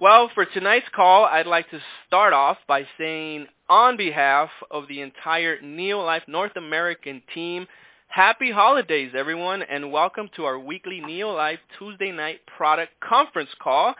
Well, 0.00 0.30
for 0.32 0.44
tonight's 0.44 0.86
call, 0.94 1.24
I'd 1.24 1.48
like 1.48 1.68
to 1.70 1.80
start 2.06 2.32
off 2.32 2.58
by 2.68 2.86
saying 2.96 3.48
on 3.68 3.96
behalf 3.96 4.48
of 4.70 4.86
the 4.86 5.00
entire 5.00 5.58
Neolife 5.60 6.28
North 6.28 6.54
American 6.54 7.20
team, 7.34 7.66
happy 8.06 8.52
holidays, 8.52 9.10
everyone, 9.16 9.62
and 9.62 9.90
welcome 9.90 10.30
to 10.36 10.44
our 10.44 10.56
weekly 10.56 11.00
Neolife 11.00 11.58
Tuesday 11.80 12.12
night 12.12 12.38
product 12.46 12.92
conference 13.00 13.50
call. 13.60 13.96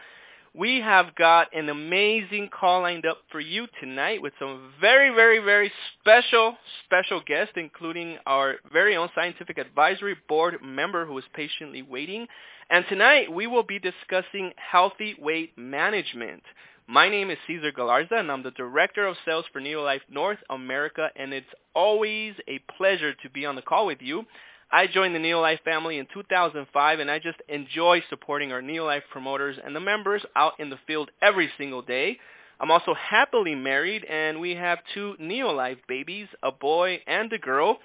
We 0.55 0.79
have 0.79 1.15
got 1.15 1.53
an 1.53 1.67
amazing 1.67 2.49
call 2.57 2.83
lined 2.83 3.05
up 3.05 3.17
for 3.29 3.41
you 3.41 3.67
tonight 3.81 4.21
with 4.21 4.31
some 4.39 4.71
very, 4.79 5.13
very, 5.13 5.39
very 5.39 5.69
special, 5.99 6.55
special 6.85 7.21
guests, 7.27 7.53
including 7.57 8.19
our 8.25 8.55
very 8.71 8.95
own 8.95 9.09
scientific 9.13 9.57
advisory 9.57 10.15
board 10.29 10.59
member 10.63 11.05
who 11.05 11.17
is 11.17 11.25
patiently 11.33 11.81
waiting. 11.81 12.25
And 12.71 12.85
tonight 12.87 13.33
we 13.33 13.47
will 13.47 13.63
be 13.63 13.79
discussing 13.79 14.53
healthy 14.55 15.15
weight 15.19 15.57
management. 15.57 16.43
My 16.85 17.09
name 17.09 17.31
is 17.31 17.39
Cesar 17.47 17.71
Galarza, 17.71 18.19
and 18.19 18.31
I'm 18.31 18.43
the 18.43 18.51
Director 18.51 19.07
of 19.07 19.17
Sales 19.25 19.45
for 19.51 19.59
Neolife 19.59 20.01
North 20.07 20.37
America, 20.51 21.09
and 21.15 21.33
it's 21.33 21.47
always 21.73 22.35
a 22.47 22.59
pleasure 22.77 23.15
to 23.15 23.29
be 23.31 23.47
on 23.47 23.55
the 23.55 23.63
call 23.63 23.87
with 23.87 24.03
you. 24.03 24.23
I 24.71 24.85
joined 24.85 25.15
the 25.15 25.19
Neolife 25.19 25.63
family 25.63 25.97
in 25.97 26.05
2005, 26.13 26.99
and 26.99 27.09
I 27.09 27.17
just 27.17 27.39
enjoy 27.47 28.03
supporting 28.07 28.51
our 28.51 28.61
Neolife 28.61 29.01
promoters 29.11 29.57
and 29.63 29.75
the 29.75 29.79
members 29.79 30.23
out 30.35 30.53
in 30.59 30.69
the 30.69 30.79
field 30.85 31.09
every 31.23 31.49
single 31.57 31.81
day. 31.81 32.19
I'm 32.59 32.69
also 32.69 32.93
happily 32.93 33.55
married, 33.55 34.05
and 34.05 34.39
we 34.39 34.53
have 34.53 34.77
two 34.93 35.15
Neolife 35.19 35.79
babies, 35.87 36.27
a 36.43 36.51
boy 36.51 36.99
and 37.07 37.33
a 37.33 37.39
girl. 37.39 37.79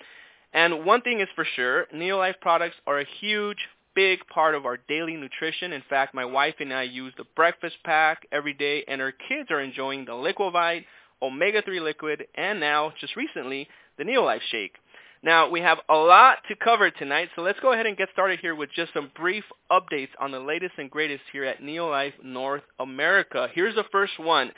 And 0.52 0.84
one 0.84 1.00
thing 1.00 1.20
is 1.20 1.28
for 1.34 1.46
sure, 1.56 1.86
Neolife 1.94 2.40
products 2.40 2.76
are 2.86 3.00
a 3.00 3.06
huge, 3.20 3.58
big 3.94 4.20
part 4.28 4.54
of 4.54 4.66
our 4.66 4.76
daily 4.88 5.16
nutrition. 5.16 5.72
In 5.72 5.82
fact, 5.88 6.14
my 6.14 6.24
wife 6.24 6.54
and 6.60 6.72
I 6.72 6.82
use 6.82 7.12
the 7.16 7.24
breakfast 7.36 7.76
pack 7.84 8.26
every 8.32 8.54
day, 8.54 8.84
and 8.88 9.00
our 9.00 9.12
kids 9.12 9.50
are 9.50 9.60
enjoying 9.60 10.04
the 10.04 10.14
Liquivite, 10.14 10.84
omega-3 11.22 11.80
liquid, 11.82 12.26
and 12.34 12.60
now, 12.60 12.92
just 13.00 13.16
recently, 13.16 13.68
the 13.98 14.04
Neolife 14.04 14.42
shake. 14.50 14.74
Now, 15.22 15.48
we 15.48 15.60
have 15.60 15.78
a 15.88 15.94
lot 15.94 16.38
to 16.48 16.56
cover 16.56 16.90
tonight, 16.90 17.30
so 17.34 17.40
let's 17.40 17.60
go 17.60 17.72
ahead 17.72 17.86
and 17.86 17.96
get 17.96 18.10
started 18.12 18.40
here 18.40 18.54
with 18.54 18.68
just 18.76 18.92
some 18.92 19.10
brief 19.16 19.44
updates 19.70 20.10
on 20.20 20.32
the 20.32 20.38
latest 20.38 20.74
and 20.76 20.90
greatest 20.90 21.22
here 21.32 21.44
at 21.44 21.62
Neolife 21.62 22.12
North 22.22 22.62
America. 22.78 23.48
Here's 23.54 23.74
the 23.74 23.84
first 23.90 24.18
one. 24.18 24.52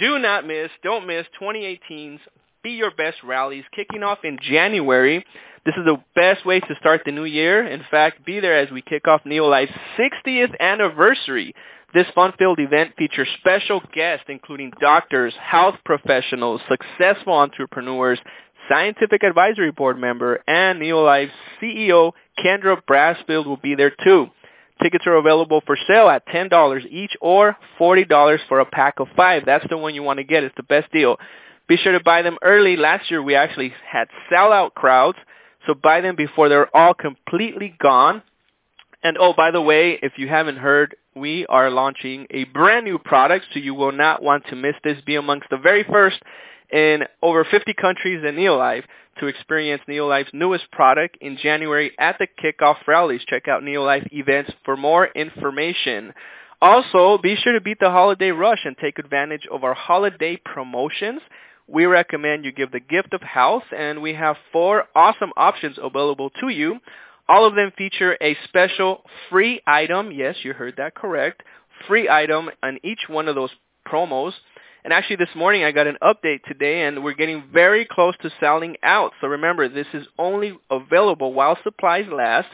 Do 0.00 0.18
not 0.18 0.44
miss, 0.44 0.70
don't 0.82 1.06
miss 1.06 1.24
2018's 1.40 2.20
Be 2.68 2.74
Your 2.74 2.90
Best 2.90 3.22
rallies 3.24 3.64
kicking 3.74 4.02
off 4.02 4.18
in 4.24 4.38
January. 4.42 5.24
This 5.64 5.74
is 5.78 5.86
the 5.86 5.96
best 6.14 6.44
way 6.44 6.60
to 6.60 6.74
start 6.78 7.00
the 7.06 7.12
new 7.12 7.24
year. 7.24 7.66
In 7.66 7.80
fact, 7.90 8.26
be 8.26 8.40
there 8.40 8.58
as 8.58 8.70
we 8.70 8.82
kick 8.82 9.08
off 9.08 9.22
Neolife's 9.24 9.72
60th 9.98 10.54
anniversary. 10.60 11.54
This 11.94 12.04
fun-filled 12.14 12.60
event 12.60 12.92
features 12.98 13.26
special 13.38 13.80
guests 13.94 14.26
including 14.28 14.72
doctors, 14.82 15.32
health 15.40 15.76
professionals, 15.86 16.60
successful 16.68 17.32
entrepreneurs, 17.32 18.18
Scientific 18.68 19.22
Advisory 19.22 19.72
Board 19.72 19.98
member, 19.98 20.42
and 20.46 20.78
Neolife's 20.78 21.32
CEO, 21.62 22.12
Kendra 22.38 22.82
Brassfield, 22.86 23.46
will 23.46 23.56
be 23.56 23.76
there 23.76 23.94
too. 24.04 24.26
Tickets 24.82 25.06
are 25.06 25.16
available 25.16 25.62
for 25.64 25.78
sale 25.88 26.10
at 26.10 26.26
$10 26.28 26.86
each 26.90 27.16
or 27.22 27.56
$40 27.80 28.38
for 28.46 28.60
a 28.60 28.66
pack 28.66 29.00
of 29.00 29.08
five. 29.16 29.44
That's 29.46 29.66
the 29.70 29.78
one 29.78 29.94
you 29.94 30.02
want 30.02 30.18
to 30.18 30.24
get. 30.24 30.44
It's 30.44 30.54
the 30.58 30.62
best 30.64 30.92
deal. 30.92 31.16
Be 31.68 31.76
sure 31.76 31.92
to 31.92 32.02
buy 32.02 32.22
them 32.22 32.38
early. 32.42 32.76
Last 32.76 33.10
year 33.10 33.22
we 33.22 33.34
actually 33.34 33.72
had 33.86 34.08
sellout 34.30 34.74
crowds, 34.74 35.18
so 35.66 35.74
buy 35.74 36.00
them 36.00 36.16
before 36.16 36.48
they're 36.48 36.74
all 36.74 36.94
completely 36.94 37.74
gone. 37.78 38.22
And 39.02 39.16
oh, 39.20 39.34
by 39.36 39.50
the 39.50 39.60
way, 39.60 39.98
if 40.02 40.12
you 40.16 40.28
haven't 40.28 40.56
heard, 40.56 40.96
we 41.14 41.46
are 41.46 41.70
launching 41.70 42.26
a 42.30 42.44
brand 42.44 42.84
new 42.84 42.98
product, 42.98 43.46
so 43.52 43.60
you 43.60 43.74
will 43.74 43.92
not 43.92 44.22
want 44.22 44.46
to 44.46 44.56
miss 44.56 44.74
this. 44.82 45.00
Be 45.04 45.16
amongst 45.16 45.48
the 45.50 45.58
very 45.58 45.84
first 45.84 46.20
in 46.72 47.04
over 47.22 47.44
50 47.44 47.74
countries 47.74 48.24
in 48.26 48.34
Neolife 48.34 48.84
to 49.18 49.26
experience 49.26 49.82
Neolife's 49.88 50.30
newest 50.32 50.70
product 50.70 51.18
in 51.20 51.36
January 51.36 51.92
at 51.98 52.18
the 52.18 52.28
kickoff 52.42 52.76
rallies. 52.86 53.22
Check 53.26 53.48
out 53.48 53.62
Neolife 53.62 54.08
events 54.12 54.52
for 54.64 54.76
more 54.76 55.06
information. 55.06 56.12
Also, 56.60 57.18
be 57.18 57.36
sure 57.36 57.52
to 57.52 57.60
beat 57.60 57.78
the 57.80 57.90
holiday 57.90 58.30
rush 58.30 58.60
and 58.64 58.76
take 58.78 58.98
advantage 58.98 59.46
of 59.50 59.64
our 59.64 59.74
holiday 59.74 60.36
promotions. 60.36 61.20
We 61.70 61.84
recommend 61.84 62.44
you 62.46 62.52
give 62.52 62.72
the 62.72 62.80
gift 62.80 63.12
of 63.12 63.20
health, 63.20 63.64
and 63.76 64.00
we 64.00 64.14
have 64.14 64.36
four 64.52 64.84
awesome 64.94 65.32
options 65.36 65.76
available 65.80 66.30
to 66.40 66.48
you. 66.48 66.80
All 67.28 67.46
of 67.46 67.54
them 67.54 67.72
feature 67.76 68.16
a 68.22 68.36
special 68.44 69.02
free 69.28 69.60
item. 69.66 70.10
Yes, 70.10 70.36
you 70.42 70.54
heard 70.54 70.76
that 70.78 70.94
correct. 70.94 71.42
Free 71.86 72.08
item 72.08 72.48
on 72.62 72.78
each 72.82 73.00
one 73.06 73.28
of 73.28 73.34
those 73.34 73.50
promos. 73.86 74.32
And 74.84 74.92
actually 74.92 75.16
this 75.16 75.34
morning 75.36 75.64
I 75.64 75.72
got 75.72 75.86
an 75.86 75.98
update 76.02 76.42
today 76.44 76.86
and 76.86 77.04
we're 77.04 77.12
getting 77.12 77.44
very 77.52 77.84
close 77.84 78.14
to 78.22 78.30
selling 78.40 78.76
out. 78.82 79.12
So 79.20 79.26
remember, 79.26 79.68
this 79.68 79.86
is 79.92 80.06
only 80.18 80.58
available 80.70 81.34
while 81.34 81.58
supplies 81.62 82.06
last. 82.10 82.48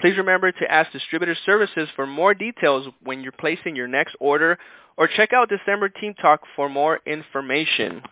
Please 0.00 0.16
remember 0.16 0.52
to 0.52 0.70
ask 0.70 0.92
Distributor 0.92 1.36
Services 1.44 1.88
for 1.96 2.06
more 2.06 2.32
details 2.34 2.86
when 3.02 3.22
you're 3.22 3.32
placing 3.32 3.74
your 3.74 3.88
next 3.88 4.14
order 4.20 4.58
or 4.96 5.08
check 5.08 5.32
out 5.32 5.48
December 5.48 5.88
Team 5.88 6.14
Talk 6.14 6.42
for 6.54 6.68
more 6.68 7.00
information. 7.06 8.02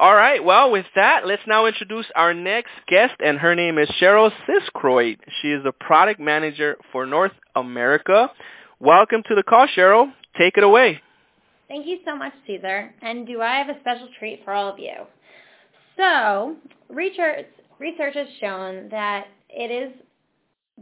All 0.00 0.14
right, 0.14 0.44
well, 0.44 0.70
with 0.70 0.86
that, 0.94 1.26
let's 1.26 1.42
now 1.44 1.66
introduce 1.66 2.06
our 2.14 2.32
next 2.32 2.70
guest, 2.86 3.14
and 3.18 3.36
her 3.36 3.56
name 3.56 3.78
is 3.78 3.88
Cheryl 4.00 4.30
Siskroyd. 4.46 5.16
She 5.42 5.48
is 5.48 5.64
the 5.64 5.72
product 5.72 6.20
manager 6.20 6.76
for 6.92 7.04
North 7.04 7.32
America. 7.56 8.30
Welcome 8.78 9.24
to 9.26 9.34
the 9.34 9.42
call, 9.42 9.66
Cheryl. 9.66 10.12
Take 10.38 10.56
it 10.56 10.62
away. 10.62 11.00
Thank 11.66 11.84
you 11.88 11.98
so 12.06 12.14
much, 12.14 12.32
Cesar. 12.46 12.94
And 13.02 13.26
do 13.26 13.42
I 13.42 13.56
have 13.56 13.70
a 13.70 13.80
special 13.80 14.08
treat 14.20 14.44
for 14.44 14.52
all 14.52 14.72
of 14.72 14.78
you? 14.78 14.94
So, 15.96 16.54
research, 16.88 17.46
research 17.80 18.14
has 18.14 18.28
shown 18.40 18.90
that 18.90 19.26
it 19.50 19.72
is 19.72 19.92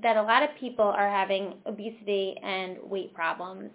that 0.02 0.18
a 0.18 0.22
lot 0.22 0.42
of 0.42 0.50
people 0.60 0.84
are 0.84 1.08
having 1.08 1.54
obesity 1.64 2.36
and 2.42 2.76
weight 2.82 3.14
problems. 3.14 3.70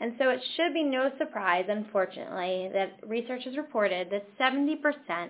And 0.00 0.14
so 0.18 0.30
it 0.30 0.40
should 0.56 0.72
be 0.72 0.82
no 0.82 1.10
surprise, 1.18 1.66
unfortunately, 1.68 2.70
that 2.72 2.98
research 3.06 3.44
has 3.44 3.56
reported 3.56 4.08
that 4.10 4.26
70% 4.38 5.28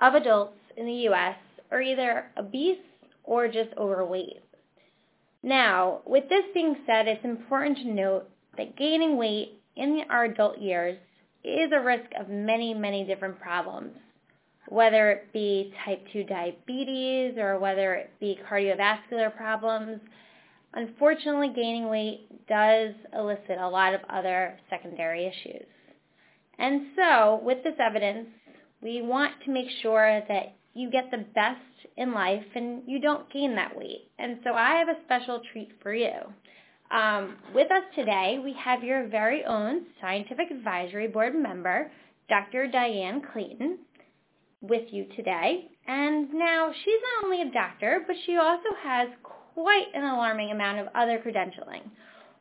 of 0.00 0.14
adults 0.14 0.58
in 0.76 0.86
the 0.86 0.92
U.S. 0.92 1.36
are 1.70 1.80
either 1.80 2.26
obese 2.36 2.78
or 3.22 3.46
just 3.46 3.70
overweight. 3.78 4.42
Now, 5.42 6.00
with 6.04 6.28
this 6.28 6.44
being 6.52 6.76
said, 6.84 7.06
it's 7.06 7.24
important 7.24 7.78
to 7.78 7.92
note 7.92 8.28
that 8.56 8.76
gaining 8.76 9.16
weight 9.16 9.60
in 9.76 10.02
our 10.10 10.24
adult 10.24 10.58
years 10.58 10.98
is 11.44 11.70
a 11.72 11.80
risk 11.80 12.10
of 12.18 12.28
many, 12.28 12.74
many 12.74 13.04
different 13.04 13.40
problems, 13.40 13.92
whether 14.68 15.10
it 15.10 15.32
be 15.32 15.72
type 15.84 16.04
2 16.12 16.24
diabetes 16.24 17.38
or 17.38 17.58
whether 17.58 17.94
it 17.94 18.10
be 18.20 18.38
cardiovascular 18.50 19.34
problems. 19.34 20.00
Unfortunately, 20.74 21.52
gaining 21.54 21.88
weight 21.88 22.46
does 22.46 22.94
elicit 23.12 23.58
a 23.58 23.68
lot 23.68 23.94
of 23.94 24.00
other 24.08 24.58
secondary 24.68 25.26
issues. 25.26 25.66
And 26.58 26.88
so, 26.94 27.40
with 27.42 27.64
this 27.64 27.74
evidence, 27.80 28.28
we 28.82 29.02
want 29.02 29.32
to 29.44 29.50
make 29.50 29.68
sure 29.82 30.22
that 30.28 30.54
you 30.74 30.90
get 30.90 31.10
the 31.10 31.24
best 31.34 31.60
in 31.96 32.12
life 32.12 32.44
and 32.54 32.82
you 32.86 33.00
don't 33.00 33.30
gain 33.32 33.56
that 33.56 33.76
weight. 33.76 34.10
And 34.18 34.38
so 34.44 34.54
I 34.54 34.76
have 34.76 34.88
a 34.88 35.00
special 35.04 35.40
treat 35.52 35.70
for 35.82 35.92
you. 35.92 36.12
Um, 36.90 37.36
with 37.54 37.70
us 37.70 37.84
today, 37.94 38.38
we 38.42 38.54
have 38.54 38.82
your 38.82 39.06
very 39.08 39.44
own 39.44 39.82
Scientific 40.00 40.50
Advisory 40.50 41.08
Board 41.08 41.34
member, 41.34 41.90
Dr. 42.28 42.66
Diane 42.66 43.22
Clayton, 43.32 43.78
with 44.60 44.92
you 44.92 45.06
today. 45.16 45.68
And 45.86 46.32
now 46.32 46.72
she's 46.72 47.00
not 47.16 47.24
only 47.24 47.42
a 47.42 47.52
doctor, 47.52 48.02
but 48.06 48.16
she 48.26 48.36
also 48.36 48.68
has 48.82 49.08
quite 49.54 49.86
an 49.94 50.04
alarming 50.04 50.50
amount 50.50 50.78
of 50.78 50.88
other 50.94 51.18
credentialing. 51.18 51.82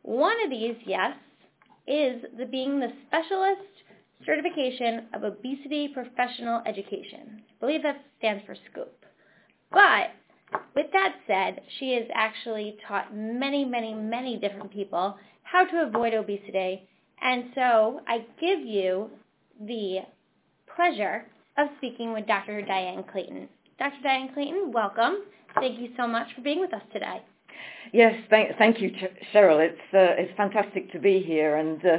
One 0.03 0.35
of 0.43 0.49
these, 0.49 0.75
yes, 0.85 1.13
is 1.87 2.23
the 2.37 2.45
being 2.45 2.79
the 2.79 2.91
specialist 3.07 3.61
certification 4.25 5.07
of 5.13 5.23
obesity 5.23 5.89
professional 5.93 6.61
education. 6.65 7.41
I 7.49 7.59
believe 7.59 7.83
that 7.83 8.01
stands 8.17 8.43
for 8.45 8.55
SCOPE. 8.55 9.05
But 9.71 10.11
with 10.75 10.87
that 10.93 11.15
said, 11.27 11.61
she 11.79 11.93
has 11.93 12.05
actually 12.13 12.77
taught 12.87 13.15
many, 13.15 13.65
many, 13.65 13.93
many 13.93 14.37
different 14.37 14.71
people 14.71 15.17
how 15.43 15.65
to 15.65 15.83
avoid 15.87 16.13
obesity. 16.13 16.87
And 17.21 17.45
so 17.55 18.01
I 18.07 18.25
give 18.39 18.59
you 18.61 19.09
the 19.59 19.99
pleasure 20.75 21.25
of 21.57 21.67
speaking 21.77 22.13
with 22.13 22.27
Dr. 22.27 22.61
Diane 22.61 23.03
Clayton. 23.11 23.49
Dr. 23.79 23.95
Diane 24.03 24.29
Clayton, 24.33 24.73
welcome. 24.73 25.23
Thank 25.55 25.79
you 25.79 25.87
so 25.95 26.05
much 26.05 26.27
for 26.35 26.41
being 26.41 26.59
with 26.59 26.73
us 26.73 26.81
today. 26.91 27.21
Yes, 27.93 28.13
thank, 28.29 28.57
thank 28.57 28.81
you, 28.81 28.91
Cheryl. 29.33 29.65
It's 29.65 29.79
uh, 29.93 30.19
it's 30.21 30.35
fantastic 30.35 30.91
to 30.91 30.99
be 30.99 31.23
here 31.25 31.55
and 31.55 31.83
uh, 31.85 31.97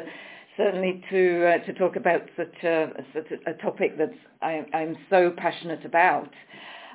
certainly 0.58 1.02
to 1.10 1.46
uh, 1.46 1.64
to 1.64 1.72
talk 1.72 1.96
about 1.96 2.20
such 2.36 2.54
a, 2.64 2.88
such 3.14 3.26
a 3.46 3.54
topic 3.54 3.96
that 3.96 4.12
I, 4.42 4.66
I'm 4.74 4.94
so 5.08 5.32
passionate 5.34 5.86
about. 5.86 6.28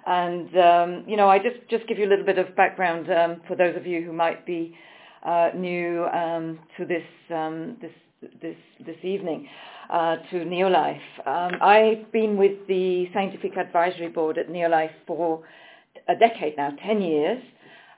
And, 0.06 0.56
um, 0.56 1.04
you 1.08 1.18
know, 1.18 1.30
I 1.30 1.40
just, 1.40 1.68
just 1.68 1.88
give 1.88 1.98
you 1.98 2.06
a 2.06 2.12
little 2.12 2.26
bit 2.26 2.38
of 2.38 2.56
background 2.56 3.10
um, 3.12 3.42
for 3.48 3.56
those 3.56 3.76
of 3.76 3.88
you 3.88 4.04
who 4.04 4.14
might 4.14 4.46
be 4.46 4.78
uh, 5.26 5.50
new 5.56 6.06
um, 6.14 6.60
to 6.78 6.86
this, 6.86 7.02
um, 7.34 7.78
this 7.82 7.92
this 8.42 8.56
this 8.86 8.98
evening 9.04 9.48
uh, 9.90 10.18
to 10.32 10.38
Neolife. 10.46 11.00
Um, 11.26 11.62
I've 11.62 12.12
been 12.12 12.38
with 12.38 12.68
the 12.68 13.08
scientific 13.14 13.58
advisory 13.58 14.10
board 14.10 14.38
at 14.38 14.50
Neolife 14.50 14.92
for 15.08 15.44
a 16.08 16.16
decade 16.16 16.58
now, 16.58 16.72
10 16.86 17.02
years. 17.02 17.44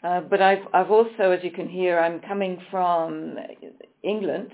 Uh, 0.04 0.22
but 0.22 0.42
I've, 0.42 0.66
I've 0.74 0.92
also, 0.92 1.31
as 1.31 1.44
you 1.44 1.51
can 1.51 1.68
hear, 1.68 2.00
I'm 2.00 2.19
coming 2.22 2.62
from 2.69 3.36
England, 4.04 4.51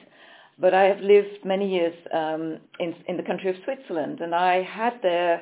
but 0.60 0.74
I 0.74 0.84
have 0.84 1.00
lived 1.00 1.44
many 1.44 1.70
years 1.70 1.94
um, 2.14 2.60
in, 2.80 2.96
in 3.08 3.18
the 3.18 3.24
country 3.24 3.50
of 3.50 3.56
Switzerland, 3.66 4.22
and 4.22 4.34
I 4.34 4.64
had 4.64 4.94
there 5.02 5.42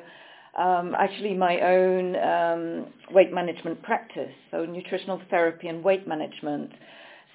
um, 0.58 0.94
actually 0.98 1.34
my 1.34 1.60
own 1.60 2.16
um, 2.16 2.86
weight 3.12 3.32
management 3.32 3.82
practice, 3.82 4.32
so 4.50 4.64
nutritional 4.64 5.20
therapy 5.30 5.68
and 5.68 5.84
weight 5.84 6.06
management. 6.06 6.72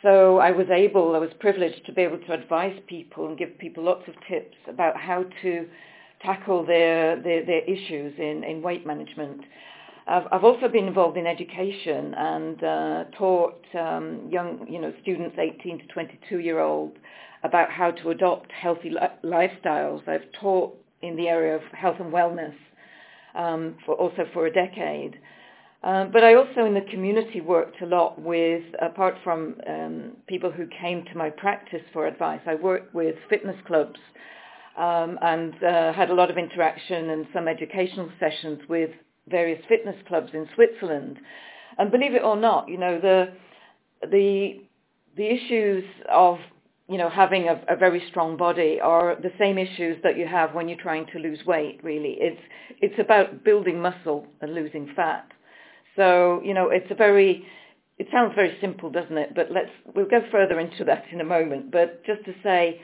So 0.03 0.37
I 0.37 0.51
was 0.51 0.67
able, 0.69 1.15
I 1.15 1.19
was 1.19 1.31
privileged 1.39 1.85
to 1.85 1.93
be 1.93 2.01
able 2.01 2.19
to 2.19 2.33
advise 2.33 2.77
people 2.87 3.27
and 3.27 3.37
give 3.37 3.57
people 3.57 3.83
lots 3.83 4.07
of 4.07 4.13
tips 4.27 4.55
about 4.67 4.95
how 4.97 5.25
to 5.41 5.67
tackle 6.21 6.65
their, 6.65 7.21
their, 7.21 7.45
their 7.45 7.63
issues 7.63 8.13
in, 8.19 8.43
in 8.43 8.61
weight 8.61 8.85
management. 8.85 9.41
I've, 10.07 10.43
also 10.43 10.69
been 10.69 10.87
involved 10.87 11.17
in 11.17 11.27
education 11.27 12.13
and 12.13 12.63
uh, 12.63 13.03
taught 13.17 13.61
um, 13.77 14.29
young, 14.31 14.65
you 14.69 14.79
know, 14.79 14.93
students 15.01 15.35
18 15.37 15.79
to 15.79 15.87
22 15.87 16.39
year 16.39 16.59
old 16.59 16.93
about 17.43 17.69
how 17.69 17.91
to 17.91 18.09
adopt 18.11 18.51
healthy 18.51 18.89
li- 18.89 19.29
lifestyles. 19.29 20.07
I've 20.07 20.31
taught 20.39 20.77
in 21.01 21.17
the 21.17 21.27
area 21.27 21.55
of 21.55 21.61
health 21.73 21.97
and 21.99 22.13
wellness 22.13 22.55
um, 23.35 23.75
for 23.85 23.95
also 23.95 24.25
for 24.33 24.45
a 24.45 24.51
decade. 24.53 25.19
Um, 25.87 26.11
but 26.11 26.21
I 26.21 26.33
also 26.33 26.65
in 26.65 26.73
the 26.73 26.81
community 26.81 27.39
worked 27.39 27.81
a 27.81 27.85
lot 27.85 28.21
with, 28.21 28.63
apart 28.81 29.15
from 29.23 29.55
um, 29.65 30.17
people 30.27 30.51
who 30.51 30.67
came 30.81 31.05
to 31.05 31.17
my 31.17 31.29
practice 31.29 31.81
for 31.93 32.07
advice, 32.07 32.41
I 32.45 32.55
worked 32.55 32.93
with 32.93 33.15
fitness 33.29 33.55
clubs 33.65 33.97
um, 34.77 35.17
and 35.21 35.53
uh, 35.63 35.93
had 35.93 36.09
a 36.09 36.13
lot 36.13 36.29
of 36.29 36.37
interaction 36.37 37.11
and 37.11 37.25
some 37.33 37.47
educational 37.47 38.09
sessions 38.19 38.59
with 38.67 38.89
various 39.29 39.63
fitness 39.69 39.95
clubs 40.09 40.31
in 40.33 40.49
Switzerland. 40.55 41.19
And 41.77 41.89
believe 41.89 42.15
it 42.15 42.21
or 42.21 42.35
not, 42.35 42.67
you 42.67 42.77
know, 42.77 42.99
the, 42.99 43.31
the, 44.01 44.59
the 45.15 45.25
issues 45.25 45.85
of 46.11 46.37
you 46.89 46.97
know, 46.97 47.09
having 47.09 47.47
a, 47.47 47.61
a, 47.69 47.75
very 47.77 48.01
strong 48.09 48.37
body 48.37 48.79
are 48.81 49.17
the 49.21 49.31
same 49.37 49.57
issues 49.57 49.97
that 50.03 50.17
you 50.17 50.25
have 50.25 50.53
when 50.53 50.69
you're 50.69 50.81
trying 50.81 51.05
to 51.07 51.19
lose 51.19 51.39
weight, 51.45 51.81
really. 51.83 52.17
It's, 52.19 52.41
it's 52.81 52.97
about 52.97 53.43
building 53.43 53.81
muscle 53.81 54.25
and 54.39 54.53
losing 54.53 54.89
fat. 54.95 55.27
So, 55.97 56.41
you 56.45 56.53
know, 56.53 56.69
it's 56.69 56.89
a 56.89 56.95
very, 56.95 57.45
it 57.97 58.07
sounds 58.13 58.33
very 58.35 58.57
simple, 58.61 58.89
doesn't 58.89 59.17
it? 59.17 59.35
But 59.35 59.51
let's, 59.51 59.71
we'll 59.93 60.05
go 60.05 60.21
further 60.31 60.59
into 60.61 60.85
that 60.85 61.03
in 61.11 61.19
a 61.19 61.25
moment. 61.25 61.71
But 61.71 62.05
just 62.05 62.23
to 62.25 62.33
say, 62.41 62.79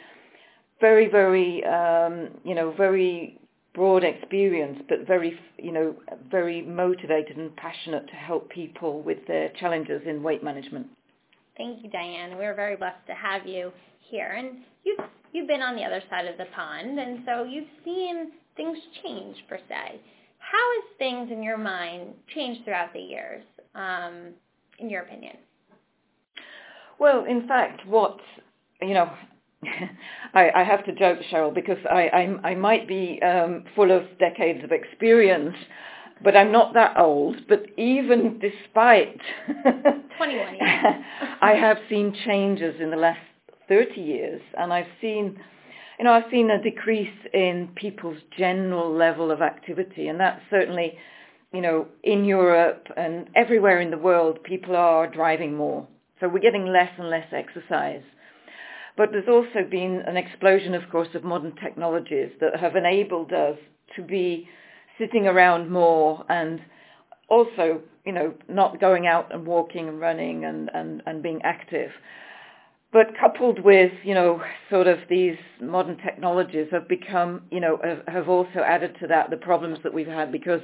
very, 0.81 1.09
very, 1.09 1.63
um, 1.63 2.29
you 2.43 2.55
know, 2.55 2.73
very 2.75 3.39
broad 3.73 4.03
experience, 4.03 4.81
but 4.89 5.07
very, 5.07 5.39
you 5.57 5.71
know, 5.71 5.95
very 6.29 6.61
motivated 6.61 7.37
and 7.37 7.55
passionate 7.55 8.07
to 8.07 8.15
help 8.15 8.49
people 8.49 9.01
with 9.01 9.19
their 9.27 9.49
challenges 9.59 10.01
in 10.05 10.21
weight 10.21 10.43
management. 10.43 10.87
Thank 11.57 11.83
you, 11.83 11.89
Diane. 11.89 12.37
We're 12.37 12.55
very 12.55 12.75
blessed 12.75 13.05
to 13.07 13.13
have 13.13 13.47
you 13.47 13.71
here. 14.09 14.35
And 14.37 14.57
you've, 14.83 14.99
you've 15.31 15.47
been 15.47 15.61
on 15.61 15.75
the 15.75 15.83
other 15.83 16.01
side 16.09 16.25
of 16.25 16.37
the 16.37 16.45
pond, 16.55 16.99
and 16.99 17.19
so 17.25 17.43
you've 17.43 17.69
seen 17.85 18.31
things 18.57 18.77
change, 19.03 19.37
per 19.47 19.59
se. 19.69 20.01
How 20.53 20.59
has 20.75 20.97
things 20.99 21.31
in 21.31 21.41
your 21.41 21.57
mind 21.57 22.13
changed 22.35 22.63
throughout 22.63 22.93
the 22.93 22.99
years, 22.99 23.43
um, 23.73 24.33
in 24.77 24.87
your 24.87 25.01
opinion? 25.01 25.35
Well, 26.99 27.25
in 27.25 27.47
fact, 27.47 27.87
what, 27.87 28.19
you 28.79 28.93
know, 28.93 29.11
I, 30.35 30.51
I, 30.51 30.63
have 30.63 30.85
to 30.85 30.91
joke, 30.91 31.17
Cheryl, 31.31 31.51
because 31.51 31.79
I, 31.89 32.07
I, 32.43 32.49
I 32.49 32.55
might 32.55 32.87
be 32.87 33.19
um, 33.23 33.63
full 33.75 33.91
of 33.91 34.03
decades 34.19 34.63
of 34.63 34.71
experience, 34.71 35.55
but 36.23 36.37
I'm 36.37 36.51
not 36.51 36.75
that 36.75 36.99
old. 36.99 37.37
But 37.49 37.65
even 37.75 38.39
despite 38.39 39.19
21 40.17 40.57
I 41.41 41.53
have 41.59 41.77
seen 41.89 42.15
changes 42.25 42.75
in 42.79 42.91
the 42.91 42.97
last 42.97 43.21
30 43.69 43.99
years, 43.99 44.41
and 44.55 44.71
I've 44.71 44.85
seen 45.01 45.39
you 45.97 46.05
know, 46.05 46.13
I've 46.13 46.29
seen 46.31 46.49
a 46.49 46.61
decrease 46.61 47.07
in 47.33 47.69
people's 47.75 48.17
general 48.37 48.93
level 48.93 49.31
of 49.31 49.41
activity, 49.41 50.07
and 50.07 50.19
that's 50.19 50.41
certainly, 50.49 50.97
you 51.53 51.61
know, 51.61 51.87
in 52.03 52.25
Europe 52.25 52.87
and 52.97 53.29
everywhere 53.35 53.79
in 53.79 53.91
the 53.91 53.97
world, 53.97 54.43
people 54.43 54.75
are 54.75 55.07
driving 55.07 55.55
more. 55.55 55.87
So 56.19 56.27
we're 56.27 56.39
getting 56.39 56.65
less 56.65 56.91
and 56.97 57.09
less 57.09 57.27
exercise. 57.31 58.01
But 58.95 59.11
there's 59.11 59.27
also 59.27 59.67
been 59.69 60.03
an 60.05 60.17
explosion, 60.17 60.73
of 60.75 60.89
course, 60.91 61.09
of 61.15 61.23
modern 61.23 61.55
technologies 61.55 62.31
that 62.39 62.59
have 62.59 62.75
enabled 62.75 63.33
us 63.33 63.57
to 63.95 64.03
be 64.03 64.47
sitting 64.99 65.27
around 65.27 65.69
more 65.69 66.23
and 66.29 66.61
also, 67.29 67.81
you 68.05 68.11
know, 68.11 68.33
not 68.47 68.79
going 68.79 69.07
out 69.07 69.33
and 69.33 69.45
walking 69.45 69.87
and 69.87 69.99
running 69.99 70.45
and, 70.45 70.69
and, 70.73 71.01
and 71.05 71.23
being 71.23 71.41
active. 71.43 71.91
But 72.93 73.17
coupled 73.19 73.59
with, 73.59 73.91
you 74.03 74.13
know, 74.13 74.39
sort 74.69 74.85
of 74.85 74.99
these 75.09 75.35
modern 75.59 75.97
technologies 75.97 76.67
have 76.71 76.87
become, 76.87 77.41
you 77.49 77.59
know, 77.59 77.79
have, 78.07 78.29
also 78.29 78.59
added 78.59 78.95
to 79.01 79.07
that 79.07 79.31
the 79.31 79.37
problems 79.37 79.79
that 79.83 79.91
we've 79.91 80.05
had 80.05 80.31
because 80.31 80.61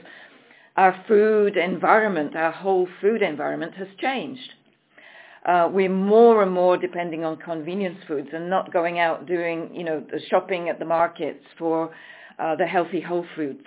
our 0.77 0.95
food 1.07 1.57
environment, 1.57 2.35
our 2.35 2.51
whole 2.51 2.87
food 3.01 3.23
environment 3.23 3.73
has 3.73 3.87
changed. 3.97 4.53
Uh, 5.43 5.69
we're 5.71 5.89
more 5.89 6.43
and 6.43 6.51
more 6.51 6.77
depending 6.77 7.25
on 7.25 7.35
convenience 7.37 7.97
foods 8.07 8.29
and 8.31 8.47
not 8.47 8.71
going 8.71 8.99
out 8.99 9.25
doing, 9.25 9.73
you 9.73 9.83
know, 9.83 10.05
the 10.11 10.19
shopping 10.29 10.69
at 10.69 10.77
the 10.77 10.85
markets 10.85 11.43
for 11.57 11.91
uh, 12.37 12.55
the 12.55 12.65
healthy 12.65 13.01
whole 13.01 13.25
foods. 13.35 13.65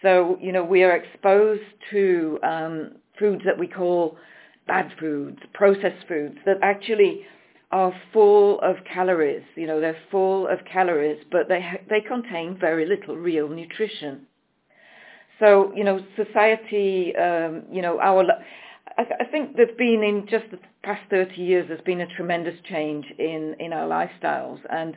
So, 0.00 0.38
you 0.40 0.52
know, 0.52 0.62
we 0.62 0.84
are 0.84 0.94
exposed 0.94 1.62
to 1.90 2.38
um, 2.44 2.92
foods 3.18 3.42
that 3.44 3.58
we 3.58 3.66
call 3.66 4.16
bad 4.68 4.92
foods, 5.00 5.38
processed 5.54 6.06
foods 6.06 6.36
that 6.46 6.58
actually 6.62 7.26
are 7.74 7.92
full 8.12 8.60
of 8.60 8.76
calories. 8.84 9.42
You 9.56 9.66
know, 9.66 9.80
they're 9.80 9.98
full 10.08 10.46
of 10.46 10.60
calories, 10.64 11.20
but 11.32 11.48
they 11.48 11.60
ha- 11.60 11.82
they 11.90 12.00
contain 12.00 12.56
very 12.56 12.86
little 12.86 13.16
real 13.16 13.48
nutrition. 13.48 14.28
So, 15.40 15.72
you 15.74 15.82
know, 15.82 15.98
society, 16.14 17.14
um, 17.16 17.64
you 17.72 17.82
know, 17.82 17.98
our 18.00 18.22
I, 18.96 19.02
th- 19.02 19.16
I 19.20 19.24
think 19.24 19.56
there's 19.56 19.76
been 19.76 20.04
in 20.04 20.28
just 20.30 20.52
the 20.52 20.58
past 20.84 21.02
30 21.10 21.34
years, 21.42 21.66
there's 21.66 21.80
been 21.80 22.02
a 22.02 22.06
tremendous 22.14 22.54
change 22.70 23.06
in 23.18 23.56
in 23.58 23.72
our 23.72 23.88
lifestyles, 23.88 24.60
and 24.70 24.96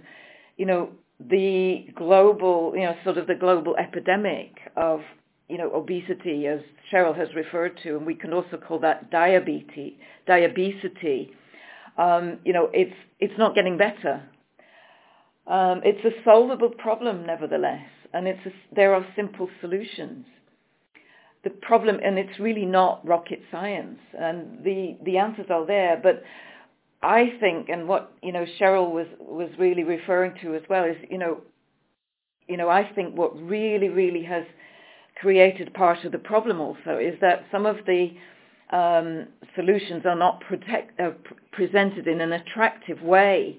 you 0.57 0.68
know, 0.68 0.89
the 1.19 1.88
global, 1.95 2.73
you 2.75 2.83
know, 2.83 2.95
sort 3.04 3.18
of 3.18 3.25
the 3.25 3.33
global 3.35 3.75
epidemic 3.78 4.51
of 4.75 5.01
you 5.49 5.57
know, 5.57 5.71
obesity, 5.73 6.45
as 6.45 6.59
Cheryl 6.92 7.16
has 7.18 7.30
referred 7.33 7.80
to, 7.81 7.95
and 7.95 8.06
we 8.06 8.13
can 8.13 8.33
also 8.33 8.57
call 8.57 8.80
that 8.80 9.09
diabetes, 9.09 9.94
diabetes 10.28 10.81
um, 11.97 12.39
you 12.45 12.54
know, 12.54 12.69
it's 12.73 12.95
it's 13.19 13.37
not 13.37 13.56
getting 13.56 13.77
better. 13.77 14.23
Um, 15.47 15.81
it's 15.83 16.04
a 16.06 16.23
solvable 16.23 16.69
problem, 16.69 17.25
nevertheless, 17.25 17.87
and 18.13 18.27
it's 18.27 18.45
a, 18.45 18.51
there 18.75 18.94
are 18.94 19.06
simple 19.16 19.49
solutions. 19.61 20.25
The 21.44 21.49
problem, 21.51 21.99
and 22.04 22.18
it's 22.19 22.39
really 22.39 22.66
not 22.66 23.06
rocket 23.07 23.39
science, 23.51 23.99
and 24.18 24.63
the 24.63 24.97
the 25.06 25.18
answers 25.18 25.47
are 25.49 25.66
there. 25.66 25.99
But 26.01 26.23
I 27.01 27.33
think, 27.39 27.69
and 27.69 27.87
what 27.87 28.11
you 28.21 28.31
know, 28.31 28.45
Cheryl 28.59 28.92
was 28.92 29.07
was 29.19 29.49
really 29.57 29.83
referring 29.83 30.33
to 30.42 30.56
as 30.56 30.63
well 30.69 30.83
is, 30.83 30.97
you 31.09 31.18
know, 31.18 31.42
you 32.47 32.57
know, 32.57 32.69
I 32.69 32.92
think 32.94 33.16
what 33.16 33.37
really, 33.39 33.89
really 33.89 34.23
has 34.23 34.44
created 35.16 35.73
part 35.73 36.06
of 36.06 36.11
the 36.11 36.19
problem 36.19 36.59
also 36.59 36.97
is 36.97 37.19
that 37.21 37.45
some 37.51 37.66
of 37.66 37.77
the 37.85 38.11
um, 38.71 39.28
solutions 39.56 40.04
are 40.06 40.16
not 40.16 40.42
protect, 40.42 41.00
uh, 41.00 41.12
presented 41.52 42.07
in 42.07 42.21
an 42.21 42.33
attractive 42.33 43.02
way 43.02 43.57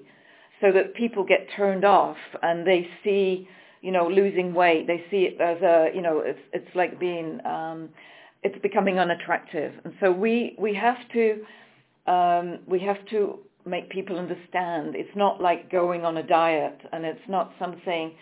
so 0.61 0.71
that 0.71 0.93
people 0.93 1.23
get 1.23 1.47
turned 1.55 1.85
off 1.85 2.17
and 2.43 2.65
they 2.65 2.87
see, 3.03 3.47
you 3.81 3.91
know, 3.91 4.07
losing 4.07 4.53
weight. 4.53 4.87
They 4.87 5.03
see 5.09 5.23
it 5.23 5.41
as 5.41 5.61
a, 5.61 5.89
you 5.93 6.01
know, 6.01 6.19
it's, 6.19 6.39
it's 6.53 6.75
like 6.75 6.99
being, 6.99 7.43
um, 7.45 7.89
it's 8.43 8.59
becoming 8.61 8.99
unattractive. 8.99 9.73
And 9.83 9.93
so 9.99 10.11
we, 10.11 10.55
we 10.59 10.73
have 10.75 10.97
to, 11.13 11.45
um, 12.11 12.59
we 12.67 12.79
have 12.79 13.03
to 13.09 13.39
make 13.65 13.89
people 13.89 14.17
understand 14.17 14.95
it's 14.95 15.15
not 15.15 15.41
like 15.41 15.71
going 15.71 16.03
on 16.05 16.17
a 16.17 16.23
diet 16.23 16.79
and 16.91 17.05
it's 17.05 17.19
not 17.27 17.51
something 17.59 18.13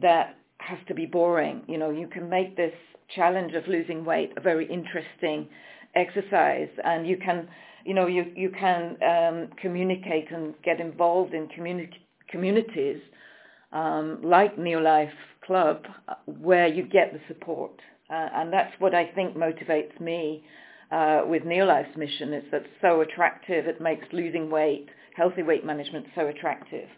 that 0.00 0.36
has 0.58 0.78
to 0.88 0.94
be 0.94 1.06
boring. 1.06 1.62
You 1.66 1.78
know, 1.78 1.90
you 1.90 2.06
can 2.06 2.28
make 2.28 2.56
this 2.56 2.74
challenge 3.14 3.54
of 3.54 3.66
losing 3.66 4.04
weight 4.04 4.32
a 4.36 4.40
very 4.40 4.66
interesting 4.66 5.48
exercise 5.94 6.68
and 6.84 7.06
you 7.06 7.16
can 7.16 7.48
you 7.84 7.94
know 7.94 8.06
you 8.06 8.26
you 8.36 8.50
can 8.50 8.96
um, 9.02 9.48
communicate 9.60 10.30
and 10.30 10.54
get 10.62 10.80
involved 10.80 11.34
in 11.34 11.48
communi- 11.48 11.90
communities 12.28 13.00
um, 13.72 14.20
like 14.22 14.56
Neolife 14.56 15.10
Club 15.44 15.84
where 16.26 16.66
you 16.66 16.84
get 16.84 17.12
the 17.12 17.20
support. 17.28 17.72
Uh, 18.10 18.28
and 18.34 18.52
that's 18.52 18.72
what 18.80 18.94
I 18.94 19.06
think 19.06 19.36
motivates 19.36 19.98
me 20.00 20.44
uh, 20.90 21.22
with 21.26 21.44
Neolife's 21.44 21.96
mission 21.96 22.32
is 22.32 22.44
that 22.50 22.62
it's 22.62 22.70
so 22.80 23.00
attractive 23.00 23.66
it 23.66 23.80
makes 23.80 24.06
losing 24.12 24.50
weight 24.50 24.88
healthy 25.16 25.42
weight 25.42 25.64
management 25.64 26.06
so 26.14 26.26
attractive 26.26 26.88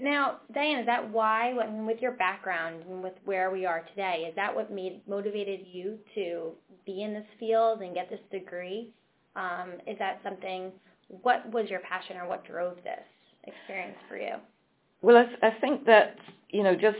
Now, 0.00 0.38
Diane, 0.52 0.80
is 0.80 0.86
that 0.86 1.10
why, 1.10 1.52
mean, 1.52 1.86
with 1.86 2.00
your 2.00 2.12
background 2.12 2.84
and 2.88 3.02
with 3.02 3.14
where 3.24 3.50
we 3.50 3.64
are 3.64 3.82
today, 3.90 4.26
is 4.28 4.34
that 4.36 4.54
what 4.54 4.70
made 4.70 5.00
motivated 5.08 5.60
you 5.70 5.98
to 6.14 6.52
be 6.84 7.02
in 7.02 7.14
this 7.14 7.24
field 7.38 7.80
and 7.80 7.94
get 7.94 8.10
this 8.10 8.20
degree? 8.30 8.90
Um, 9.36 9.74
is 9.86 9.98
that 9.98 10.20
something? 10.22 10.72
What 11.22 11.50
was 11.52 11.68
your 11.70 11.80
passion, 11.80 12.16
or 12.16 12.28
what 12.28 12.44
drove 12.46 12.76
this 12.76 13.04
experience 13.44 13.96
for 14.08 14.16
you? 14.16 14.34
Well, 15.02 15.16
I, 15.16 15.46
I 15.46 15.60
think 15.60 15.86
that 15.86 16.16
you 16.50 16.62
know, 16.62 16.74
just 16.74 16.98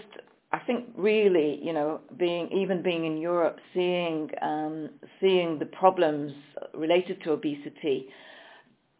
I 0.52 0.58
think 0.60 0.86
really, 0.96 1.60
you 1.62 1.72
know, 1.72 2.00
being 2.18 2.50
even 2.52 2.82
being 2.82 3.04
in 3.04 3.18
Europe, 3.18 3.58
seeing 3.74 4.30
um, 4.42 4.90
seeing 5.20 5.58
the 5.58 5.66
problems 5.66 6.32
related 6.74 7.22
to 7.24 7.32
obesity 7.32 8.08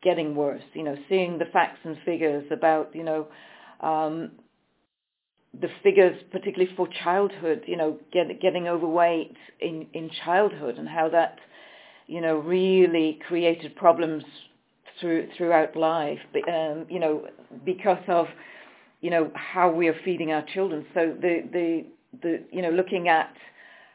getting 0.03 0.35
worse. 0.35 0.63
You 0.75 0.85
know, 0.85 0.97
seeing 1.09 1.39
the 1.39 1.47
facts 1.47 1.79
and 1.85 1.97
figures 2.05 2.45
about, 2.51 2.95
you 2.95 3.05
know, 3.05 3.29
um, 3.81 4.33
the 5.61 5.69
figures, 5.83 6.17
particularly 6.31 6.73
for 6.77 6.89
childhood, 7.03 7.65
you 7.67 7.77
know, 7.77 7.99
get, 8.13 8.41
getting 8.41 8.69
overweight 8.69 9.37
in, 9.61 9.87
in 9.95 10.11
childhood 10.25 10.79
and 10.79 10.89
how 10.89 11.09
that, 11.09 11.39
you 12.07 12.21
know, 12.21 12.37
really 12.37 13.19
created 13.27 13.75
problems 13.77 14.23
through, 15.01 15.29
throughout 15.37 15.75
life, 15.77 16.19
um, 16.49 16.87
you 16.89 17.01
know, 17.01 17.27
because 17.65 18.03
of, 18.09 18.27
you 19.01 19.11
know, 19.11 19.31
how 19.35 19.71
we 19.71 19.89
are 19.89 19.97
feeding 20.05 20.31
our 20.31 20.45
children. 20.55 20.87
So 20.95 21.17
the, 21.21 21.43
the, 21.53 21.87
the, 22.23 22.45
you 22.53 22.63
know, 22.63 22.71
looking 22.71 23.09
at 23.09 23.35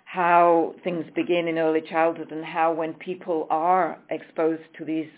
how 0.05 0.75
things 0.83 1.05
begin 1.15 1.47
in 1.47 1.57
early 1.57 1.81
childhood 1.81 2.31
and 2.31 2.43
how 2.43 2.73
when 2.73 2.93
people 2.93 3.47
are 3.49 3.99
exposed 4.09 4.63
to 4.77 4.85
these 4.85 5.09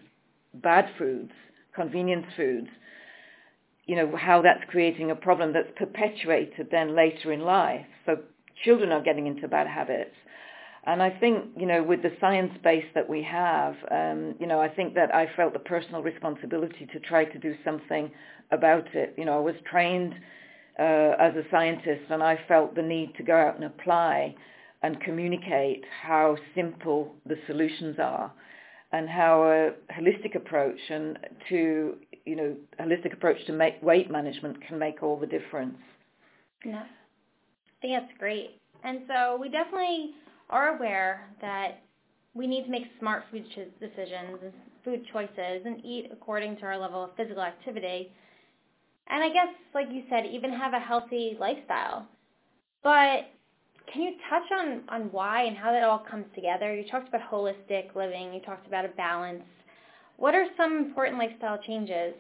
bad 0.55 0.89
foods, 0.97 1.31
convenience 1.75 2.25
foods, 2.35 2.67
you 3.87 3.95
know, 3.95 4.15
how 4.15 4.41
that's 4.41 4.63
creating 4.69 5.11
a 5.11 5.15
problem 5.15 5.53
that's 5.53 5.71
perpetuated 5.75 6.67
then 6.71 6.95
later 6.95 7.31
in 7.31 7.41
life. 7.41 7.85
So 8.05 8.17
children 8.63 8.91
are 8.91 9.01
getting 9.01 9.27
into 9.27 9.47
bad 9.47 9.67
habits. 9.67 10.15
And 10.85 11.01
I 11.01 11.09
think, 11.09 11.45
you 11.57 11.65
know, 11.65 11.83
with 11.83 12.01
the 12.01 12.11
science 12.21 12.53
base 12.63 12.85
that 12.95 13.09
we 13.09 13.21
have, 13.23 13.75
um, 13.91 14.35
you 14.39 14.47
know, 14.47 14.61
I 14.61 14.69
think 14.69 14.93
that 14.95 15.13
I 15.13 15.27
felt 15.35 15.53
the 15.53 15.59
personal 15.59 16.01
responsibility 16.01 16.87
to 16.93 16.99
try 16.99 17.25
to 17.25 17.37
do 17.39 17.55
something 17.65 18.11
about 18.51 18.93
it. 18.93 19.13
You 19.17 19.25
know, 19.25 19.37
I 19.37 19.41
was 19.41 19.55
trained 19.69 20.13
uh, 20.79 21.15
as 21.19 21.35
a 21.35 21.43
scientist 21.51 22.03
and 22.09 22.23
I 22.23 22.39
felt 22.47 22.75
the 22.75 22.81
need 22.81 23.15
to 23.15 23.23
go 23.23 23.35
out 23.35 23.55
and 23.55 23.65
apply 23.65 24.35
and 24.81 24.99
communicate 25.01 25.83
how 26.03 26.37
simple 26.55 27.15
the 27.25 27.35
solutions 27.47 27.97
are 27.99 28.31
and 28.91 29.09
how 29.09 29.43
a 29.43 29.71
holistic 29.93 30.35
approach 30.35 30.79
and 30.89 31.19
to 31.49 31.97
you 32.27 32.35
know 32.35 32.55
holistic 32.79 33.13
approach 33.13 33.37
to 33.45 33.53
make 33.53 33.81
weight 33.81 34.11
management 34.11 34.57
can 34.67 34.77
make 34.77 35.01
all 35.01 35.17
the 35.17 35.27
difference. 35.27 35.77
Yeah, 36.65 36.83
I 36.83 37.81
think 37.81 37.93
that's 37.99 38.19
great. 38.19 38.59
And 38.83 39.01
so 39.07 39.37
we 39.39 39.49
definitely 39.49 40.11
are 40.49 40.75
aware 40.77 41.29
that 41.41 41.81
we 42.33 42.47
need 42.47 42.65
to 42.65 42.69
make 42.69 42.83
smart 42.99 43.23
food 43.31 43.45
decisions 43.79 44.39
and 44.43 44.53
food 44.83 45.03
choices 45.11 45.65
and 45.65 45.83
eat 45.83 46.09
according 46.11 46.57
to 46.57 46.63
our 46.63 46.77
level 46.77 47.03
of 47.03 47.15
physical 47.17 47.41
activity. 47.41 48.11
And 49.07 49.23
I 49.23 49.29
guess, 49.29 49.53
like 49.73 49.87
you 49.91 50.03
said, 50.09 50.25
even 50.25 50.51
have 50.51 50.73
a 50.73 50.79
healthy 50.79 51.37
lifestyle. 51.39 52.07
But 52.83 53.31
can 53.91 54.01
you 54.01 54.11
touch 54.29 54.43
on, 54.51 54.83
on 54.89 55.11
why 55.11 55.43
and 55.43 55.57
how 55.57 55.71
that 55.71 55.83
all 55.83 56.03
comes 56.09 56.25
together? 56.35 56.75
You 56.75 56.89
talked 56.89 57.07
about 57.07 57.21
holistic 57.31 57.95
living. 57.95 58.33
You 58.33 58.41
talked 58.41 58.67
about 58.67 58.85
a 58.85 58.89
balance. 58.89 59.43
What 60.17 60.33
are 60.33 60.45
some 60.57 60.77
important 60.77 61.19
lifestyle 61.19 61.59
changes 61.59 62.13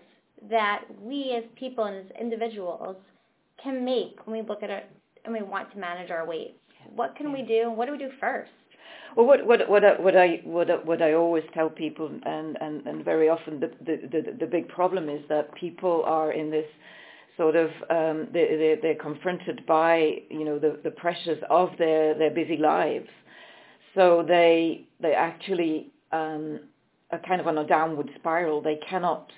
that 0.49 0.83
we 1.01 1.33
as 1.35 1.43
people 1.55 1.85
and 1.85 1.97
as 1.97 2.05
individuals 2.19 2.95
can 3.61 3.83
make 3.83 4.25
when 4.25 4.37
we 4.37 4.47
look 4.47 4.63
at 4.63 4.69
it 4.69 4.89
and 5.25 5.33
we 5.33 5.41
want 5.41 5.71
to 5.71 5.79
manage 5.79 6.11
our 6.11 6.25
weight? 6.25 6.55
What 6.95 7.15
can 7.15 7.33
we 7.33 7.41
do? 7.41 7.71
What 7.71 7.87
do 7.87 7.91
we 7.91 7.97
do 7.97 8.09
first? 8.19 8.51
Well, 9.15 9.25
what 9.25 9.45
what 9.47 9.67
what 9.67 9.83
I, 9.83 9.99
what 9.99 10.15
I 10.15 10.41
what 10.43 10.85
what 10.85 11.01
I 11.01 11.13
always 11.13 11.43
tell 11.53 11.69
people, 11.69 12.07
and 12.23 12.55
and 12.61 12.85
and 12.85 13.03
very 13.03 13.29
often 13.29 13.59
the 13.59 13.71
the 13.83 14.07
the, 14.11 14.37
the 14.41 14.45
big 14.45 14.67
problem 14.67 15.09
is 15.09 15.21
that 15.27 15.53
people 15.55 16.03
are 16.05 16.31
in 16.31 16.51
this 16.51 16.67
sort 17.35 17.55
of 17.55 17.69
um, 17.89 18.27
they, 18.31 18.77
they, 18.81 18.89
are 18.89 18.95
confronted 18.95 19.65
by 19.65 20.21
you 20.29 20.45
know 20.45 20.59
the, 20.59 20.79
the 20.83 20.91
pressures 20.91 21.39
of 21.49 21.69
their, 21.79 22.13
their 22.15 22.31
busy 22.31 22.57
lives. 22.57 23.07
So 23.95 24.23
they 24.27 24.85
they 24.99 25.13
actually 25.13 25.91
um, 26.11 26.59
are 27.11 27.19
kind 27.27 27.39
of 27.41 27.47
on 27.47 27.57
a 27.57 27.67
downward 27.67 28.09
spiral. 28.19 28.61
They 28.61 28.79
cannot 28.89 29.31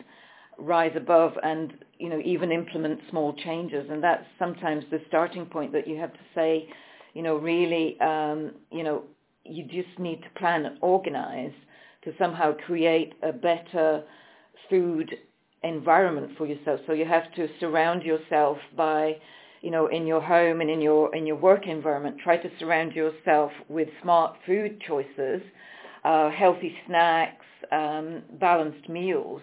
rise 0.57 0.91
above 0.95 1.33
and 1.43 1.73
you 1.97 2.09
know 2.09 2.19
even 2.23 2.51
implement 2.51 2.99
small 3.09 3.33
changes, 3.33 3.87
and 3.89 4.03
that's 4.03 4.25
sometimes 4.37 4.83
the 4.91 5.01
starting 5.07 5.45
point 5.45 5.71
that 5.73 5.87
you 5.87 5.97
have 5.97 6.13
to 6.13 6.19
say, 6.35 6.67
you 7.13 7.21
know, 7.21 7.35
really, 7.37 7.99
um, 8.01 8.51
you 8.71 8.83
know, 8.83 9.03
you 9.45 9.63
just 9.65 9.97
need 9.99 10.21
to 10.21 10.29
plan 10.39 10.65
and 10.65 10.77
organize 10.81 11.53
to 12.03 12.13
somehow 12.19 12.53
create 12.65 13.13
a 13.23 13.31
better 13.31 14.03
food 14.69 15.13
environment 15.63 16.31
for 16.37 16.45
yourself. 16.45 16.79
So 16.87 16.93
you 16.93 17.05
have 17.05 17.31
to 17.35 17.47
surround 17.59 18.03
yourself 18.03 18.57
by, 18.77 19.17
you 19.61 19.71
know, 19.71 19.87
in 19.87 20.07
your 20.07 20.21
home 20.21 20.61
and 20.61 20.69
in 20.69 20.81
your 20.81 21.13
in 21.15 21.25
your 21.25 21.35
work 21.35 21.67
environment. 21.67 22.17
Try 22.23 22.37
to 22.37 22.49
surround 22.59 22.93
yourself 22.93 23.51
with 23.67 23.89
smart 24.01 24.35
food 24.45 24.81
choices, 24.87 25.41
uh, 26.03 26.29
healthy 26.29 26.75
snacks, 26.87 27.45
um, 27.71 28.23
balanced 28.39 28.89
meals, 28.89 29.41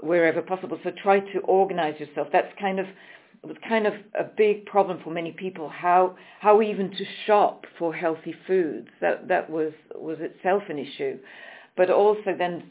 wherever 0.00 0.42
possible. 0.42 0.78
So 0.84 0.90
try 1.02 1.20
to 1.20 1.38
organize 1.40 1.98
yourself. 2.00 2.28
That's 2.32 2.52
kind 2.60 2.78
of 2.80 2.86
was 3.42 3.56
kind 3.68 3.86
of 3.86 3.94
a 4.18 4.24
big 4.24 4.66
problem 4.66 4.98
for 5.04 5.10
many 5.10 5.30
people 5.30 5.68
how 5.68 6.16
how 6.40 6.60
even 6.60 6.90
to 6.90 7.04
shop 7.26 7.64
for 7.78 7.94
healthy 7.94 8.34
foods 8.44 8.88
that 9.00 9.28
that 9.28 9.48
was 9.48 9.72
was 9.94 10.16
itself 10.18 10.64
an 10.68 10.78
issue 10.80 11.16
but 11.76 11.88
also 11.88 12.34
then 12.36 12.64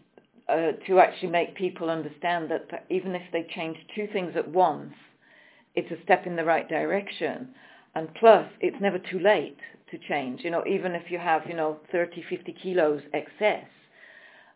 uh, 0.48 0.74
to 0.88 1.00
actually 1.00 1.30
make 1.30 1.56
people 1.56 1.90
understand 1.90 2.50
that 2.52 2.86
even 2.90 3.16
if 3.16 3.24
they 3.32 3.48
change 3.56 3.78
two 3.96 4.08
things 4.14 4.34
at 4.36 4.48
once, 4.48 4.94
it's 5.76 5.92
a 5.92 6.04
step 6.04 6.28
in 6.28 6.36
the 6.36 6.44
right 6.44 6.68
direction. 6.70 7.50
And 7.96 8.14
plus, 8.16 8.48
it's 8.60 8.80
never 8.82 9.00
too 9.00 9.20
late 9.20 9.58
to 9.92 9.98
change. 9.98 10.42
You 10.44 10.52
know, 10.52 10.64
even 10.68 10.94
if 10.94 11.10
you 11.10 11.18
have, 11.18 11.44
you 11.48 11.56
know, 11.56 11.80
30, 11.92 12.24
50 12.30 12.54
kilos 12.62 13.02
excess, 13.14 13.66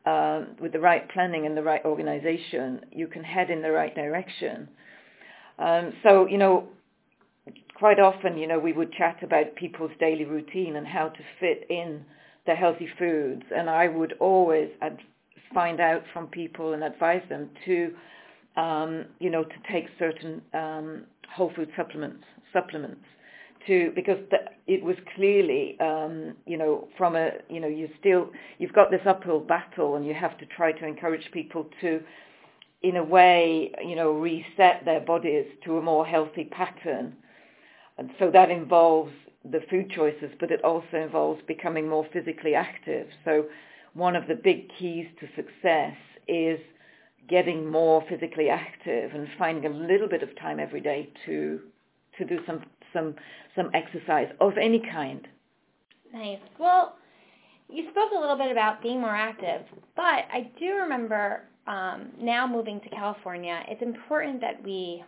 um, 0.06 0.56
with 0.62 0.72
the 0.72 0.80
right 0.80 1.10
planning 1.12 1.46
and 1.46 1.56
the 1.56 1.64
right 1.64 1.84
organization, 1.86 2.82
you 2.92 3.08
can 3.08 3.24
head 3.24 3.50
in 3.50 3.62
the 3.62 3.72
right 3.72 3.94
direction. 3.94 4.70
Um, 5.58 5.94
so, 6.04 6.26
you 6.26 6.38
know, 6.38 6.68
quite 7.76 8.00
often, 8.00 8.38
you 8.38 8.48
know, 8.48 8.60
we 8.60 8.74
would 8.74 8.92
chat 8.94 9.22
about 9.24 9.56
people's 9.56 9.92
daily 10.00 10.26
routine 10.26 10.76
and 10.76 10.88
how 10.88 11.10
to 11.10 11.20
fit 11.40 11.66
in 11.70 12.04
the 12.46 12.56
healthy 12.56 12.88
foods. 12.98 13.44
And 13.56 13.70
I 13.70 13.88
would 13.88 14.14
always 14.20 14.70
ad- 14.82 15.00
find 15.54 15.80
out 15.80 16.04
from 16.14 16.28
people 16.28 16.74
and 16.74 16.84
advise 16.84 17.24
them 17.30 17.50
to, 17.66 17.94
um, 18.56 19.06
you 19.20 19.30
know, 19.30 19.44
to 19.44 19.56
take 19.72 19.86
certain 19.98 20.42
um, 20.54 21.04
whole 21.36 21.52
food 21.56 21.70
supplements, 21.76 22.24
supplements, 22.54 23.04
to 23.68 23.92
because 23.96 24.18
the, 24.32 24.38
it 24.68 24.84
was 24.84 24.96
clearly, 25.16 25.80
um, 25.80 26.36
you 26.46 26.58
know, 26.58 26.88
from 26.98 27.16
a, 27.16 27.32
you 27.50 27.60
know, 27.60 27.68
you 27.68 27.90
still 28.00 28.30
you've 28.58 28.74
got 28.74 28.92
this 28.92 29.02
uphill 29.06 29.40
battle, 29.40 29.96
and 29.96 30.06
you 30.06 30.14
have 30.14 30.38
to 30.38 30.46
try 30.46 30.72
to 30.72 30.86
encourage 30.86 31.30
people 31.32 31.68
to, 31.82 32.02
in 32.84 32.98
a 32.98 33.04
way, 33.04 33.72
you 33.86 33.96
know, 33.96 34.12
reset 34.12 34.84
their 34.86 35.02
bodies 35.02 35.46
to 35.66 35.78
a 35.78 35.82
more 35.82 36.06
healthy 36.06 36.46
pattern, 36.46 37.16
and 37.98 38.10
so 38.20 38.32
that 38.32 38.50
involves 38.50 39.12
the 39.52 39.62
food 39.70 39.90
choices, 39.90 40.32
but 40.40 40.52
it 40.52 40.64
also 40.64 40.98
involves 40.98 41.42
becoming 41.48 41.88
more 41.88 42.06
physically 42.12 42.56
active. 42.56 43.08
So 43.24 43.46
one 43.94 44.16
of 44.16 44.28
the 44.28 44.36
big 44.36 44.70
keys 44.78 45.08
to 45.20 45.28
success 45.36 45.96
is 46.28 46.60
getting 47.30 47.70
more 47.70 48.04
physically 48.10 48.50
active 48.50 49.12
and 49.14 49.28
finding 49.38 49.66
a 49.66 49.76
little 49.76 50.08
bit 50.08 50.24
of 50.24 50.38
time 50.40 50.60
every 50.60 50.82
day 50.82 51.10
to 51.26 51.62
to 52.18 52.26
do 52.26 52.40
some 52.46 52.62
some 52.94 53.16
some 53.56 53.70
exercise 53.74 54.28
of 54.40 54.54
any 54.58 54.80
kind. 54.80 55.28
Nice. 56.14 56.40
Well, 56.58 56.96
you 57.70 57.84
spoke 57.92 58.12
a 58.16 58.20
little 58.20 58.38
bit 58.38 58.52
about 58.52 58.82
being 58.82 59.00
more 59.00 59.16
active, 59.16 59.62
but 59.96 60.26
I 60.34 60.50
do 60.60 60.76
remember 60.76 61.44
um, 61.68 62.10
now 62.20 62.48
moving 62.48 62.80
to 62.82 62.90
California. 62.90 63.62
It's 63.68 63.82
important 63.84 64.42
that 64.42 64.64
we, 64.64 65.04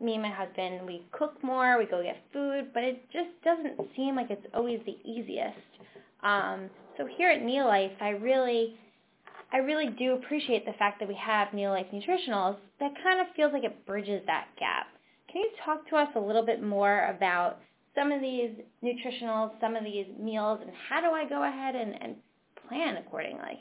me 0.00 0.14
and 0.14 0.22
my 0.22 0.30
husband, 0.30 0.86
we 0.86 1.02
cook 1.10 1.42
more, 1.42 1.76
we 1.76 1.86
go 1.86 2.02
get 2.02 2.18
food, 2.32 2.68
but 2.72 2.84
it 2.84 3.02
just 3.12 3.30
doesn't 3.42 3.80
seem 3.96 4.14
like 4.14 4.30
it's 4.30 4.46
always 4.54 4.80
the 4.86 4.96
easiest. 5.04 5.58
Um, 6.22 6.70
so 6.96 7.06
here 7.06 7.30
at 7.30 7.42
Neolife, 7.42 8.00
I 8.00 8.10
really, 8.10 8.76
I 9.52 9.56
really 9.56 9.88
do 9.98 10.12
appreciate 10.14 10.64
the 10.64 10.72
fact 10.74 11.00
that 11.00 11.08
we 11.08 11.16
have 11.16 11.48
Neolife 11.48 11.92
Nutritionals. 11.92 12.56
That 12.78 12.92
kind 13.02 13.20
of 13.20 13.26
feels 13.34 13.52
like 13.52 13.64
it 13.64 13.84
bridges 13.86 14.22
that 14.26 14.46
gap. 14.58 14.86
Can 15.34 15.42
you 15.42 15.50
talk 15.64 15.88
to 15.88 15.96
us 15.96 16.06
a 16.14 16.20
little 16.20 16.46
bit 16.46 16.62
more 16.62 17.06
about 17.06 17.58
some 17.92 18.12
of 18.12 18.20
these 18.20 18.50
nutritionals, 18.84 19.50
some 19.60 19.74
of 19.74 19.82
these 19.82 20.06
meals, 20.16 20.60
and 20.62 20.70
how 20.88 21.00
do 21.00 21.08
I 21.08 21.28
go 21.28 21.42
ahead 21.42 21.74
and, 21.74 22.00
and 22.00 22.14
plan 22.68 22.98
accordingly? 22.98 23.58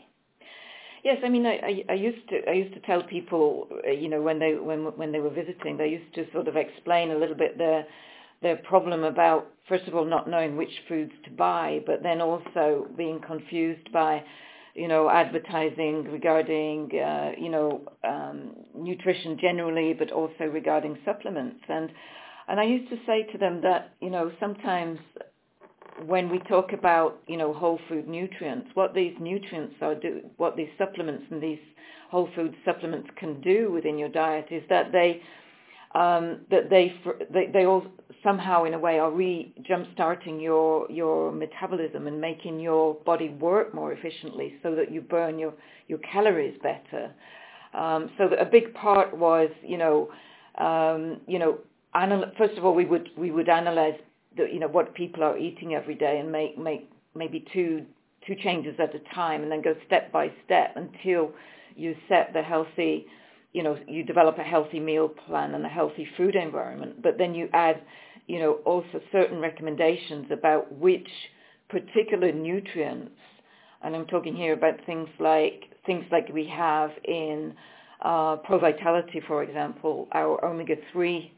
Yes, 1.03 1.17
I 1.25 1.29
mean, 1.29 1.47
I, 1.47 1.83
I, 1.89 1.93
used 1.93 2.29
to 2.29 2.47
I 2.47 2.53
used 2.53 2.75
to 2.75 2.79
tell 2.81 3.01
people, 3.01 3.67
uh, 3.87 3.89
you 3.89 4.07
know, 4.07 4.21
when 4.21 4.37
they 4.37 4.53
when 4.53 4.85
when 4.97 5.11
they 5.11 5.19
were 5.19 5.31
visiting, 5.31 5.75
they 5.75 5.87
used 5.87 6.13
to 6.13 6.31
sort 6.31 6.47
of 6.47 6.55
explain 6.55 7.09
a 7.09 7.17
little 7.17 7.35
bit 7.35 7.57
their 7.57 7.87
their 8.43 8.57
problem 8.57 9.03
about 9.03 9.47
first 9.67 9.87
of 9.87 9.95
all 9.95 10.05
not 10.05 10.29
knowing 10.29 10.55
which 10.55 10.83
foods 10.87 11.11
to 11.25 11.31
buy, 11.31 11.79
but 11.87 12.03
then 12.03 12.21
also 12.21 12.85
being 12.95 13.19
confused 13.19 13.91
by, 13.91 14.23
you 14.73 14.87
know, 14.87 15.09
advertising 15.09 16.05
regarding, 16.05 16.89
uh, 16.99 17.31
you 17.37 17.49
know, 17.49 17.81
um, 18.03 18.55
nutrition 18.75 19.37
generally, 19.39 19.93
but 19.93 20.11
also 20.11 20.45
regarding 20.45 20.97
supplements. 21.05 21.61
And 21.69 21.91
and 22.47 22.59
I 22.59 22.63
used 22.63 22.89
to 22.89 22.97
say 23.05 23.23
to 23.31 23.37
them 23.37 23.61
that, 23.61 23.93
you 24.01 24.09
know, 24.09 24.31
sometimes 24.39 24.99
when 26.05 26.29
we 26.29 26.39
talk 26.39 26.73
about, 26.73 27.19
you 27.27 27.37
know, 27.37 27.53
whole 27.53 27.79
food 27.87 28.07
nutrients, 28.07 28.67
what 28.73 28.93
these 28.93 29.13
nutrients 29.19 29.75
are 29.81 29.95
do, 29.95 30.21
what 30.37 30.57
these 30.57 30.69
supplements 30.77 31.23
and 31.29 31.41
these 31.41 31.59
whole 32.09 32.29
food 32.35 32.55
supplements 32.65 33.09
can 33.15 33.39
do 33.41 33.71
within 33.71 33.97
your 33.97 34.09
diet 34.09 34.47
is 34.51 34.63
that 34.69 34.91
they 34.91 35.21
um, 35.93 36.39
that 36.49 36.69
they, 36.69 36.93
they 37.31 37.49
they 37.53 37.65
all 37.65 37.85
somehow 38.23 38.63
in 38.63 38.73
a 38.73 38.79
way 38.79 38.99
are 38.99 39.11
re 39.11 39.53
jump 39.67 39.87
starting 39.93 40.39
your 40.39 40.89
your 40.89 41.31
metabolism 41.31 42.07
and 42.07 42.19
making 42.19 42.59
your 42.59 42.95
body 43.05 43.29
work 43.29 43.73
more 43.73 43.91
efficiently 43.91 44.55
so 44.63 44.75
that 44.75 44.91
you 44.91 45.01
burn 45.01 45.37
your 45.37 45.53
your 45.87 45.99
calories 45.99 46.57
better. 46.63 47.11
Um, 47.73 48.09
so 48.17 48.25
a 48.39 48.45
big 48.45 48.73
part 48.73 49.15
was 49.15 49.49
you 49.63 49.77
know 49.77 50.09
um, 50.57 51.21
you 51.27 51.39
know 51.39 51.59
anal- 51.95 52.31
first 52.37 52.57
of 52.57 52.65
all 52.65 52.73
we 52.73 52.85
would 52.85 53.09
we 53.17 53.31
would 53.31 53.49
analyze 53.49 53.99
the, 54.37 54.47
you 54.51 54.59
know 54.59 54.67
what 54.67 54.93
people 54.95 55.23
are 55.23 55.37
eating 55.37 55.75
every 55.75 55.95
day 55.95 56.19
and 56.19 56.31
make 56.31 56.57
make 56.57 56.89
maybe 57.15 57.45
two 57.53 57.85
two 58.25 58.35
changes 58.35 58.75
at 58.79 58.95
a 58.95 58.99
time 59.13 59.43
and 59.43 59.51
then 59.51 59.61
go 59.61 59.75
step 59.85 60.11
by 60.11 60.31
step 60.45 60.75
until 60.75 61.31
you 61.75 61.95
set 62.07 62.31
the 62.33 62.41
healthy 62.41 63.05
you 63.53 63.63
know 63.63 63.77
you 63.87 64.03
develop 64.03 64.37
a 64.37 64.43
healthy 64.43 64.79
meal 64.79 65.07
plan 65.07 65.55
and 65.55 65.65
a 65.65 65.69
healthy 65.69 66.07
food 66.17 66.35
environment 66.35 67.01
but 67.01 67.17
then 67.17 67.33
you 67.33 67.47
add 67.53 67.81
you 68.27 68.39
know 68.39 68.53
also 68.65 68.99
certain 69.11 69.39
recommendations 69.39 70.27
about 70.31 70.71
which 70.77 71.09
particular 71.69 72.31
nutrients 72.31 73.11
and 73.83 73.95
I'm 73.95 74.05
talking 74.05 74.35
here 74.35 74.53
about 74.53 74.75
things 74.85 75.09
like 75.19 75.65
things 75.85 76.05
like 76.11 76.29
we 76.29 76.47
have 76.47 76.91
in 77.03 77.53
uh, 78.01 78.37
Pro 78.37 78.59
Vitality, 78.59 79.21
for 79.27 79.43
example, 79.43 80.07
our 80.13 80.43
omega-3, 80.43 81.29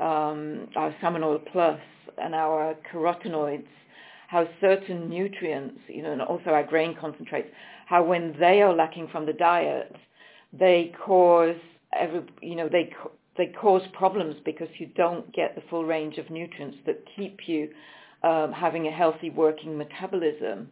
um, 0.00 0.68
our 0.76 0.94
salmon 1.00 1.22
oil 1.22 1.38
plus, 1.52 1.80
and 2.18 2.34
our 2.34 2.74
carotenoids, 2.92 3.66
how 4.28 4.46
certain 4.60 5.08
nutrients, 5.08 5.78
you 5.86 6.02
know, 6.02 6.12
and 6.12 6.22
also 6.22 6.50
our 6.50 6.62
grain 6.62 6.96
concentrates, 6.98 7.48
how 7.86 8.02
when 8.02 8.34
they 8.38 8.60
are 8.62 8.74
lacking 8.74 9.08
from 9.08 9.26
the 9.26 9.32
diet, 9.32 9.94
they 10.52 10.92
cause 11.04 11.56
every, 11.92 12.22
you 12.42 12.56
know, 12.56 12.68
they 12.68 12.92
they 13.36 13.46
cause 13.46 13.82
problems 13.92 14.34
because 14.44 14.68
you 14.78 14.86
don't 14.96 15.32
get 15.32 15.54
the 15.54 15.62
full 15.70 15.84
range 15.84 16.18
of 16.18 16.28
nutrients 16.28 16.76
that 16.86 17.02
keep 17.14 17.46
you 17.46 17.70
um, 18.24 18.52
having 18.52 18.88
a 18.88 18.90
healthy 18.90 19.30
working 19.30 19.78
metabolism. 19.78 20.68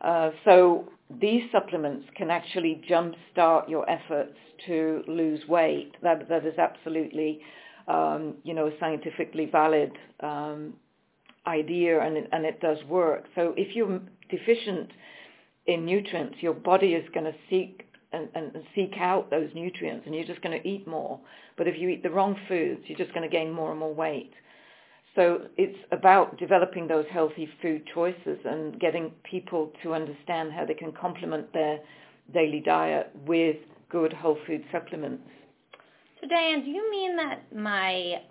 Uh, 0.00 0.30
so 0.44 0.88
these 1.20 1.42
supplements 1.52 2.06
can 2.16 2.30
actually 2.30 2.82
jumpstart 2.90 3.68
your 3.68 3.88
efforts 3.88 4.36
to 4.66 5.02
lose 5.06 5.46
weight. 5.48 5.92
That 6.02 6.28
that 6.28 6.46
is 6.46 6.58
absolutely, 6.58 7.40
um, 7.88 8.34
you 8.42 8.54
know, 8.54 8.66
a 8.68 8.72
scientifically 8.80 9.46
valid 9.46 9.92
um, 10.20 10.74
idea, 11.46 12.00
and 12.00 12.16
it, 12.16 12.28
and 12.32 12.44
it 12.44 12.60
does 12.60 12.78
work. 12.88 13.24
So 13.34 13.54
if 13.56 13.76
you're 13.76 14.00
deficient 14.30 14.90
in 15.66 15.84
nutrients, 15.84 16.36
your 16.40 16.54
body 16.54 16.94
is 16.94 17.08
going 17.12 17.26
to 17.26 17.34
seek 17.50 17.86
and, 18.12 18.28
and, 18.34 18.52
seek 18.74 18.92
out 18.98 19.30
those 19.30 19.48
nutrients, 19.54 20.04
and 20.06 20.14
you're 20.14 20.24
just 20.24 20.42
going 20.42 20.60
to 20.60 20.68
eat 20.68 20.86
more. 20.86 21.18
But 21.56 21.68
if 21.68 21.78
you 21.78 21.88
eat 21.88 22.02
the 22.02 22.10
wrong 22.10 22.36
foods, 22.48 22.82
you're 22.86 22.98
just 22.98 23.12
going 23.14 23.28
to 23.28 23.34
gain 23.34 23.50
more 23.50 23.70
and 23.70 23.80
more 23.80 23.94
weight. 23.94 24.32
So 25.14 25.42
it's 25.56 25.78
about 25.92 26.38
developing 26.38 26.88
those 26.88 27.04
healthy 27.10 27.48
food 27.60 27.82
choices 27.92 28.38
and 28.44 28.80
getting 28.80 29.12
people 29.24 29.70
to 29.82 29.92
understand 29.92 30.52
how 30.52 30.64
they 30.64 30.74
can 30.74 30.92
complement 30.92 31.52
their 31.52 31.80
daily 32.32 32.60
diet 32.60 33.10
with 33.26 33.56
good 33.90 34.12
whole 34.12 34.38
food 34.46 34.64
supplements. 34.72 35.22
So 36.20 36.28
Diane, 36.28 36.64
do 36.64 36.70
you 36.70 36.90
mean 36.90 37.16
that 37.16 37.54
my 37.54 38.22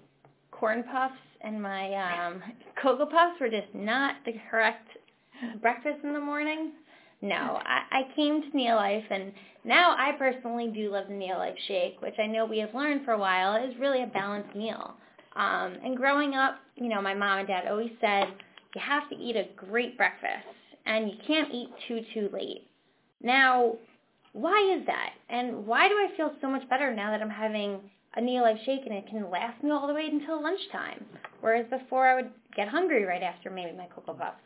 corn 0.50 0.84
puffs 0.84 1.14
and 1.42 1.62
my 1.62 1.94
um, 1.94 2.42
Cocoa 2.82 3.06
Puffs 3.06 3.40
were 3.40 3.50
just 3.50 3.74
not 3.74 4.16
the 4.26 4.34
correct 4.50 4.88
breakfast 5.62 6.00
in 6.04 6.14
the 6.14 6.20
morning? 6.20 6.72
No, 7.22 7.60
I, 7.64 7.82
I 7.92 8.16
came 8.16 8.42
to 8.42 8.58
Neolife 8.58 9.06
and 9.12 9.32
now 9.64 9.96
I 9.98 10.14
personally 10.18 10.72
do 10.74 10.92
love 10.92 11.08
the 11.08 11.14
Neolife 11.14 11.58
shake, 11.68 12.02
which 12.02 12.16
I 12.18 12.26
know 12.26 12.46
we 12.46 12.58
have 12.60 12.74
learned 12.74 13.06
for 13.06 13.12
a 13.12 13.20
while 13.20 13.64
is 13.64 13.78
really 13.80 14.04
a 14.04 14.08
balanced 14.08 14.56
meal. 14.56 14.96
Um, 15.36 15.78
and 15.84 15.96
growing 15.96 16.34
up, 16.34 16.56
you 16.76 16.90
know, 16.90 17.02
my 17.02 17.14
mom 17.14 17.40
and 17.40 17.48
dad 17.48 17.68
always 17.70 17.92
said 18.02 18.26
you 18.76 18.82
have 18.82 19.08
to 19.10 19.16
eat 19.16 19.36
a 19.36 19.48
great 19.56 19.98
breakfast 19.98 20.48
and 20.86 21.10
you 21.10 21.18
can't 21.28 21.54
eat 21.54 21.70
too, 21.88 22.02
too 22.14 22.30
late. 22.34 22.68
Now, 23.22 23.76
why 24.34 24.78
is 24.78 24.86
that? 24.88 25.12
And 25.30 25.68
why 25.68 25.88
do 25.88 25.96
I 25.96 26.10
feel 26.18 26.32
so 26.42 26.50
much 26.50 26.68
better 26.70 26.94
now 26.94 27.12
that 27.12 27.22
I'm 27.22 27.30
having 27.30 27.82
a 28.18 28.22
Neolife 28.22 28.66
shake 28.66 28.86
and 28.86 28.96
it 28.96 29.08
can 29.08 29.30
last 29.30 29.64
me 29.64 29.72
all 29.72 29.88
the 29.88 29.94
way 29.94 30.10
until 30.12 30.42
lunchtime? 30.42 31.06
Whereas 31.42 31.68
before 31.70 32.08
I 32.08 32.16
would 32.16 32.32
get 32.56 32.68
hungry 32.68 33.06
right 33.06 33.24
after 33.24 33.52
maybe 33.52 33.78
my 33.78 33.86
Cocoa 33.94 34.14
Puffs. 34.14 34.42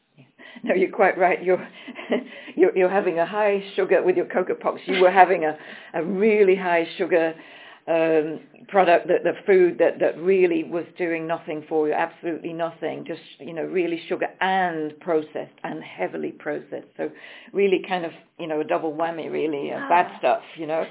No, 0.63 0.73
you're 0.73 0.91
quite 0.91 1.17
right. 1.17 1.43
You're, 1.43 1.67
you're 2.55 2.75
you're 2.77 2.89
having 2.89 3.19
a 3.19 3.25
high 3.25 3.63
sugar 3.75 4.01
with 4.03 4.15
your 4.15 4.25
cocoa 4.25 4.55
Pops. 4.55 4.81
You 4.85 5.01
were 5.01 5.11
having 5.11 5.43
a, 5.45 5.57
a 5.93 6.03
really 6.03 6.55
high 6.55 6.87
sugar 6.97 7.35
um, 7.87 8.39
product, 8.67 9.07
that 9.09 9.23
the 9.23 9.33
food 9.45 9.77
that 9.77 9.99
that 9.99 10.17
really 10.17 10.63
was 10.63 10.85
doing 10.97 11.27
nothing 11.27 11.63
for 11.69 11.87
you, 11.87 11.93
absolutely 11.93 12.51
nothing. 12.51 13.05
Just 13.05 13.21
you 13.39 13.53
know, 13.53 13.63
really 13.63 14.01
sugar 14.09 14.27
and 14.41 14.99
processed 14.99 15.53
and 15.63 15.83
heavily 15.83 16.31
processed. 16.31 16.87
So 16.97 17.09
really 17.53 17.83
kind 17.87 18.05
of 18.05 18.11
you 18.39 18.47
know 18.47 18.61
a 18.61 18.63
double 18.63 18.93
whammy, 18.93 19.31
really 19.31 19.71
uh, 19.71 19.87
bad 19.87 20.07
ah. 20.13 20.19
stuff. 20.19 20.41
You 20.57 20.65
know, 20.65 20.85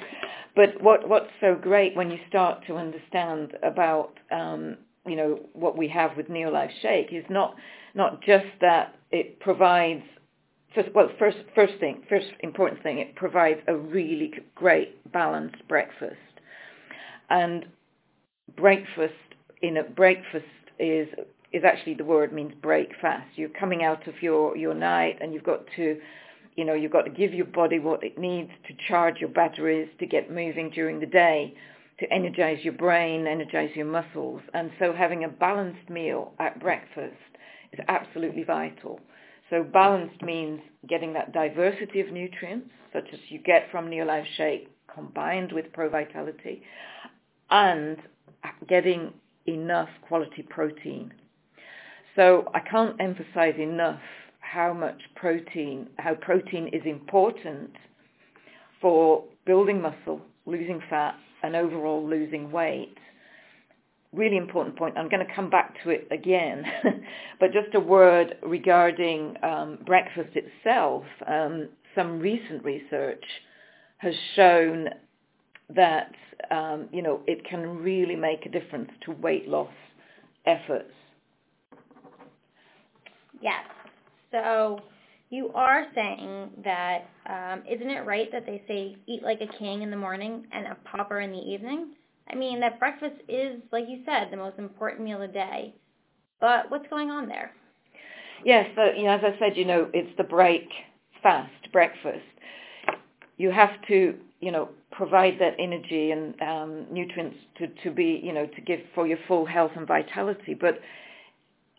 but 0.55 0.81
what 0.81 1.09
what's 1.09 1.31
so 1.41 1.57
great 1.61 1.97
when 1.97 2.11
you 2.11 2.19
start 2.29 2.65
to 2.69 2.77
understand 2.77 3.55
about 3.65 4.13
um, 4.31 4.77
you 5.05 5.17
know 5.17 5.41
what 5.53 5.77
we 5.77 5.89
have 5.89 6.17
with 6.17 6.29
Neolife 6.29 6.71
Shake 6.81 7.13
is 7.13 7.25
not 7.29 7.57
not 7.95 8.23
just 8.23 8.47
that 8.61 8.95
it 9.15 9.39
provides 9.39 10.03
first, 10.75 10.89
well, 10.93 11.09
first, 11.21 11.39
first 11.55 11.75
thing, 11.79 12.03
first 12.09 12.27
important 12.41 12.83
thing, 12.83 12.99
it 12.99 13.15
provides 13.15 13.61
a 13.69 13.77
really 13.77 14.33
great 14.57 15.13
balanced 15.13 15.67
breakfast. 15.69 16.17
And 17.31 17.67
breakfast 18.57 19.15
in 19.63 19.79
a 19.79 19.85
breakfast 19.85 20.45
is 20.79 21.09
is 21.53 21.63
actually 21.63 21.95
the 21.95 22.05
word 22.05 22.33
means 22.33 22.53
break 22.61 22.91
fast. 23.01 23.29
You're 23.37 23.49
coming 23.51 23.85
out 23.85 24.09
of 24.09 24.15
your 24.21 24.57
your 24.57 24.75
night 24.75 25.19
and 25.21 25.33
you've 25.33 25.45
got 25.45 25.65
to 25.77 25.97
you 26.57 26.65
know, 26.65 26.75
you've 26.75 26.93
got 26.93 27.03
to 27.03 27.11
give 27.11 27.35
your 27.35 27.47
body 27.47 27.79
what 27.79 28.03
it 28.05 28.19
needs 28.19 28.51
to 28.67 28.75
charge 28.89 29.19
your 29.19 29.31
batteries 29.31 29.89
to 29.99 30.07
get 30.07 30.31
moving 30.31 30.71
during 30.71 31.01
the 31.01 31.07
day, 31.07 31.55
to 31.99 32.13
energize 32.13 32.59
your 32.63 32.75
brain, 32.75 33.27
energize 33.27 33.71
your 33.75 33.87
muscles. 33.87 34.41
And 34.55 34.71
so 34.79 34.93
having 34.93 35.25
a 35.25 35.29
balanced 35.29 35.89
meal 35.89 36.33
at 36.39 36.61
breakfast 36.61 37.17
is 37.75 37.85
absolutely 37.89 38.45
vital. 38.45 39.01
So 39.51 39.63
balanced 39.63 40.23
means 40.23 40.61
getting 40.89 41.13
that 41.15 41.33
diversity 41.33 42.01
of 42.01 42.11
nutrients, 42.11 42.71
such 42.93 43.07
as 43.13 43.19
you 43.29 43.39
get 43.41 43.71
from 43.71 43.91
Neolife 43.91 44.27
Shake, 44.37 44.69
combined 44.93 45.53
with 45.53 45.73
Pro 45.73 45.89
Vitality, 45.91 46.63
and 47.51 47.99
getting 48.69 49.13
enough 49.47 49.89
quality 50.07 50.43
protein. 50.43 51.13
So 52.17 52.49
I 52.55 52.61
can't 52.61 52.97
emphasize 53.01 53.55
enough 53.59 54.01
how 54.41 54.73
much 54.73 55.01
protein, 55.17 55.89
how 55.99 56.15
protein 56.15 56.69
is 56.69 56.83
important 56.85 57.71
for 58.81 59.25
building 59.47 59.83
muscle, 59.83 60.21
losing 60.47 60.81
fat, 60.89 61.17
and 61.43 61.57
overall 61.57 62.07
losing 62.07 62.51
weight 62.51 62.97
really 64.15 64.37
important 64.37 64.77
point. 64.77 64.97
I'm 64.97 65.09
going 65.09 65.27
to 65.27 65.35
come 65.35 65.51
back 65.51 65.75
to 65.83 65.91
it 65.91 66.09
again, 66.11 66.65
but 67.41 67.53
just 67.53 67.75
a 67.75 67.81
word 67.81 68.37
regarding 68.43 69.37
um, 69.43 69.79
breakfast 69.87 70.37
itself. 70.37 71.05
Um, 71.27 71.69
some 71.95 72.19
recent 72.19 72.65
research 72.65 73.25
has 73.99 74.15
shown 74.35 74.89
that 75.75 76.13
um, 76.51 76.89
you 76.93 77.03
know 77.03 77.21
it 77.27 77.45
can 77.49 77.79
really 77.79 78.17
make 78.17 78.47
a 78.47 78.51
difference 78.51 78.91
to 79.05 79.13
weight 79.13 79.49
loss 79.49 79.73
efforts. 80.47 80.93
Yes. 83.41 83.65
So 84.31 84.81
you 85.31 85.51
are 85.55 85.87
saying 85.95 86.51
that 86.65 87.09
um, 87.27 87.63
isn't 87.71 87.91
it 87.91 88.05
right 88.07 88.31
that 88.33 88.47
they 88.47 88.63
say 88.69 88.97
eat 89.07 89.23
like 89.23 89.41
a 89.41 89.59
king 89.59 89.83
in 89.83 89.91
the 89.91 89.97
morning 89.97 90.47
and 90.53 90.67
a 90.67 90.77
pauper 90.85 91.21
in 91.21 91.31
the 91.31 91.39
evening? 91.39 91.95
I 92.31 92.35
mean, 92.35 92.61
that 92.61 92.79
breakfast 92.79 93.17
is, 93.29 93.61
like 93.73 93.85
you 93.89 94.03
said, 94.05 94.29
the 94.31 94.37
most 94.37 94.59
important 94.59 95.03
meal 95.03 95.21
of 95.21 95.29
the 95.29 95.35
day. 95.35 95.75
But 96.41 96.71
what's 96.71 96.89
going 96.89 97.11
on 97.11 97.29
there? 97.29 97.53
Yes, 98.45 98.67
but, 98.75 98.97
you 98.99 99.05
know, 99.05 99.13
as 99.13 99.23
I 99.25 99.39
said, 99.39 99.57
you 99.57 99.65
know, 99.65 99.89
it's 99.93 100.17
the 100.17 100.25
break 100.25 100.69
fast 101.23 101.51
breakfast. 101.73 102.25
you 103.37 103.51
have 103.51 103.71
to, 103.89 104.15
you 104.41 104.53
know, 104.53 104.69
provide 104.93 105.35
that 105.41 105.55
energy 105.59 106.13
and 106.13 106.41
um, 106.41 106.87
nutrients 106.91 107.37
to, 107.59 107.67
to 107.83 107.91
be, 107.91 108.21
you 108.23 108.33
know, 108.33 108.47
to 108.47 108.61
give 108.61 108.81
for 108.95 109.07
your 109.07 109.19
full 109.27 109.45
health 109.45 109.73
and 109.77 109.87
vitality. 109.87 110.55
But 110.55 110.81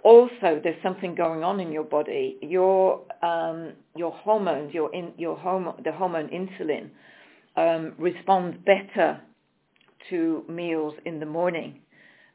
also 0.03 0.59
there's 0.63 0.81
something 0.83 1.15
going 1.15 1.43
on 1.43 1.59
in 1.59 1.71
your 1.71 1.83
body. 1.83 2.37
Your 2.41 3.01
um, 3.23 3.73
your 3.95 4.11
hormones, 4.11 4.73
your 4.73 4.93
in, 4.93 5.13
your 5.17 5.37
hormone, 5.37 5.81
the 5.83 5.91
hormone 5.91 6.29
insulin, 6.29 6.89
um, 7.55 7.93
responds 7.97 8.57
better 8.65 9.19
to 10.09 10.43
meals 10.47 10.93
in 11.05 11.19
the 11.19 11.25
morning 11.25 11.79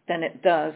than 0.08 0.22
it 0.22 0.42
does 0.42 0.74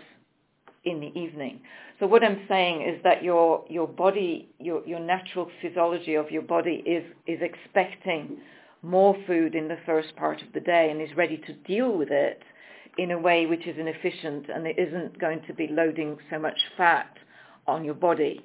in 0.85 1.00
the 1.00 1.18
evening. 1.18 1.61
So 1.98 2.07
what 2.07 2.22
I'm 2.22 2.44
saying 2.48 2.83
is 2.83 3.02
that 3.04 3.22
your 3.22 3.64
your 3.68 3.88
body, 3.88 4.48
your 4.59 4.87
your 4.87 5.00
natural 5.00 5.50
physiology 5.62 6.14
of 6.14 6.30
your 6.30 6.42
body 6.42 6.83
is 6.87 7.04
is 7.26 7.40
expecting 7.40 8.38
more 8.83 9.16
food 9.26 9.54
in 9.54 9.68
the 9.68 9.78
first 9.87 10.14
part 10.16 10.42
of 10.42 10.52
the 10.52 10.61
day 10.61 10.90
and 10.90 11.00
is 11.00 11.16
ready 11.16 11.38
to 11.38 11.52
deal 11.66 11.96
with 11.96 12.11
it 12.11 12.42
in 12.98 13.12
a 13.12 13.18
way 13.18 13.46
which 13.46 13.66
is 13.66 13.78
inefficient 13.78 14.46
and 14.54 14.66
it 14.66 14.78
isn't 14.78 15.18
going 15.18 15.40
to 15.46 15.54
be 15.54 15.68
loading 15.68 16.18
so 16.30 16.38
much 16.38 16.59
fat 16.76 17.16
on 17.66 17.85
your 17.85 17.94
body. 17.94 18.44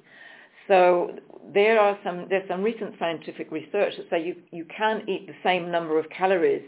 So 0.68 1.12
there 1.54 1.80
are 1.80 1.98
some 2.04 2.28
there's 2.30 2.48
some 2.48 2.64
recent 2.64 2.96
scientific 3.00 3.52
research 3.52 3.94
that 3.98 4.10
say 4.10 4.24
you 4.24 4.36
you 4.52 4.66
can 4.66 5.04
eat 5.10 5.28
the 5.28 5.36
same 5.44 5.72
number 5.72 6.00
of 6.00 6.10
calories 6.10 6.64